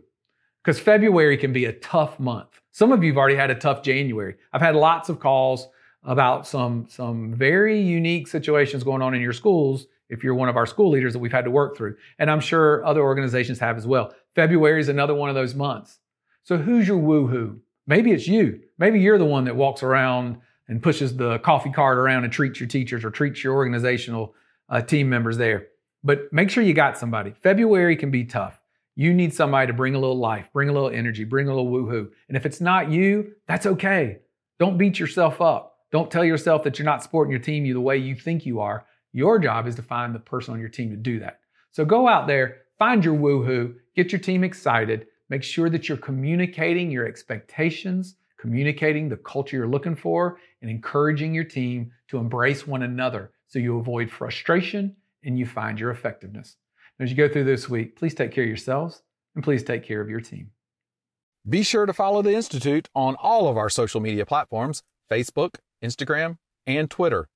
Because 0.64 0.80
February 0.80 1.36
can 1.36 1.52
be 1.52 1.66
a 1.66 1.72
tough 1.74 2.18
month. 2.18 2.60
Some 2.72 2.90
of 2.90 3.04
you 3.04 3.12
have 3.12 3.18
already 3.18 3.36
had 3.36 3.50
a 3.50 3.54
tough 3.54 3.82
January. 3.82 4.34
I've 4.52 4.60
had 4.60 4.74
lots 4.74 5.08
of 5.08 5.20
calls 5.20 5.68
about 6.02 6.46
some, 6.46 6.86
some 6.88 7.34
very 7.34 7.80
unique 7.80 8.26
situations 8.26 8.82
going 8.82 9.02
on 9.02 9.14
in 9.14 9.20
your 9.20 9.32
schools 9.32 9.86
if 10.08 10.24
you're 10.24 10.34
one 10.34 10.48
of 10.48 10.56
our 10.56 10.66
school 10.66 10.90
leaders 10.90 11.12
that 11.12 11.18
we've 11.18 11.32
had 11.32 11.44
to 11.44 11.50
work 11.50 11.76
through. 11.76 11.96
And 12.18 12.30
I'm 12.30 12.40
sure 12.40 12.84
other 12.84 13.02
organizations 13.02 13.58
have 13.60 13.76
as 13.76 13.86
well. 13.86 14.12
February 14.34 14.80
is 14.80 14.88
another 14.88 15.14
one 15.14 15.28
of 15.28 15.34
those 15.34 15.54
months. 15.54 16.00
So 16.42 16.56
who's 16.56 16.88
your 16.88 16.98
woohoo? 16.98 17.60
Maybe 17.86 18.12
it's 18.12 18.26
you. 18.26 18.60
Maybe 18.78 19.00
you're 19.00 19.18
the 19.18 19.24
one 19.24 19.44
that 19.44 19.56
walks 19.56 19.82
around 19.82 20.38
and 20.68 20.82
pushes 20.82 21.16
the 21.16 21.38
coffee 21.38 21.70
cart 21.70 21.98
around 21.98 22.24
and 22.24 22.32
treats 22.32 22.58
your 22.58 22.68
teachers 22.68 23.04
or 23.04 23.10
treats 23.10 23.44
your 23.44 23.54
organizational 23.54 24.34
uh, 24.68 24.80
team 24.80 25.08
members 25.08 25.36
there. 25.36 25.68
But 26.02 26.32
make 26.32 26.50
sure 26.50 26.62
you 26.62 26.74
got 26.74 26.98
somebody. 26.98 27.30
February 27.30 27.96
can 27.96 28.10
be 28.10 28.24
tough. 28.24 28.60
You 28.94 29.12
need 29.12 29.34
somebody 29.34 29.66
to 29.66 29.72
bring 29.72 29.94
a 29.94 29.98
little 29.98 30.18
life, 30.18 30.48
bring 30.52 30.68
a 30.68 30.72
little 30.72 30.90
energy, 30.90 31.24
bring 31.24 31.48
a 31.48 31.54
little 31.54 31.70
woohoo. 31.70 32.08
And 32.28 32.36
if 32.36 32.46
it's 32.46 32.60
not 32.60 32.90
you, 32.90 33.32
that's 33.46 33.66
okay. 33.66 34.18
Don't 34.58 34.78
beat 34.78 34.98
yourself 34.98 35.40
up. 35.40 35.76
Don't 35.92 36.10
tell 36.10 36.24
yourself 36.24 36.62
that 36.64 36.78
you're 36.78 36.86
not 36.86 37.02
supporting 37.02 37.30
your 37.30 37.40
team 37.40 37.64
the 37.64 37.80
way 37.80 37.96
you 37.98 38.14
think 38.14 38.46
you 38.46 38.60
are. 38.60 38.86
Your 39.12 39.38
job 39.38 39.66
is 39.66 39.74
to 39.76 39.82
find 39.82 40.14
the 40.14 40.18
person 40.18 40.54
on 40.54 40.60
your 40.60 40.68
team 40.68 40.90
to 40.90 40.96
do 40.96 41.20
that. 41.20 41.40
So 41.70 41.84
go 41.84 42.08
out 42.08 42.26
there, 42.26 42.62
find 42.78 43.04
your 43.04 43.14
woohoo, 43.14 43.74
get 43.94 44.12
your 44.12 44.20
team 44.20 44.42
excited, 44.42 45.06
make 45.28 45.42
sure 45.42 45.70
that 45.70 45.88
you're 45.88 45.98
communicating 45.98 46.90
your 46.90 47.06
expectations 47.06 48.16
communicating 48.38 49.08
the 49.08 49.16
culture 49.16 49.56
you're 49.56 49.66
looking 49.66 49.96
for, 49.96 50.38
and 50.62 50.70
encouraging 50.70 51.34
your 51.34 51.44
team 51.44 51.90
to 52.08 52.18
embrace 52.18 52.66
one 52.66 52.82
another 52.82 53.32
so 53.46 53.58
you 53.58 53.78
avoid 53.78 54.10
frustration 54.10 54.94
and 55.24 55.38
you 55.38 55.46
find 55.46 55.78
your 55.78 55.90
effectiveness. 55.90 56.56
As 57.00 57.10
you 57.10 57.16
go 57.16 57.28
through 57.28 57.44
this 57.44 57.68
week, 57.68 57.96
please 57.96 58.14
take 58.14 58.32
care 58.32 58.44
of 58.44 58.48
yourselves 58.48 59.02
and 59.34 59.44
please 59.44 59.62
take 59.62 59.84
care 59.84 60.00
of 60.00 60.08
your 60.08 60.20
team. 60.20 60.50
Be 61.48 61.62
sure 61.62 61.86
to 61.86 61.92
follow 61.92 62.22
the 62.22 62.34
Institute 62.34 62.88
on 62.94 63.16
all 63.16 63.48
of 63.48 63.56
our 63.56 63.68
social 63.68 64.00
media 64.00 64.26
platforms 64.26 64.82
Facebook, 65.10 65.56
Instagram, 65.82 66.38
and 66.66 66.90
Twitter 66.90 67.28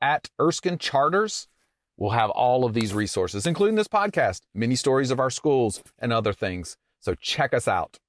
at 0.00 0.28
Erskine 0.40 0.78
Charters, 0.78 1.48
we'll 1.96 2.10
have 2.10 2.30
all 2.30 2.64
of 2.64 2.74
these 2.74 2.92
resources, 2.94 3.46
including 3.46 3.74
this 3.74 3.88
podcast, 3.88 4.42
many 4.54 4.76
stories 4.76 5.10
of 5.10 5.18
our 5.18 5.30
schools, 5.30 5.82
and 5.98 6.12
other 6.12 6.32
things. 6.32 6.76
So 7.06 7.14
check 7.14 7.54
us 7.54 7.68
out. 7.68 8.00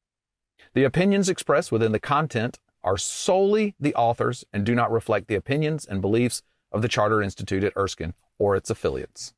The 0.73 0.83
opinions 0.83 1.29
expressed 1.29 1.71
within 1.71 1.91
the 1.91 1.99
content 1.99 2.57
are 2.83 2.97
solely 2.97 3.75
the 3.79 3.93
authors 3.93 4.43
and 4.51 4.65
do 4.65 4.73
not 4.73 4.91
reflect 4.91 5.27
the 5.27 5.35
opinions 5.35 5.85
and 5.85 6.01
beliefs 6.01 6.41
of 6.71 6.81
the 6.81 6.87
Charter 6.87 7.21
Institute 7.21 7.63
at 7.63 7.77
Erskine 7.77 8.15
or 8.39 8.55
its 8.55 8.71
affiliates. 8.71 9.35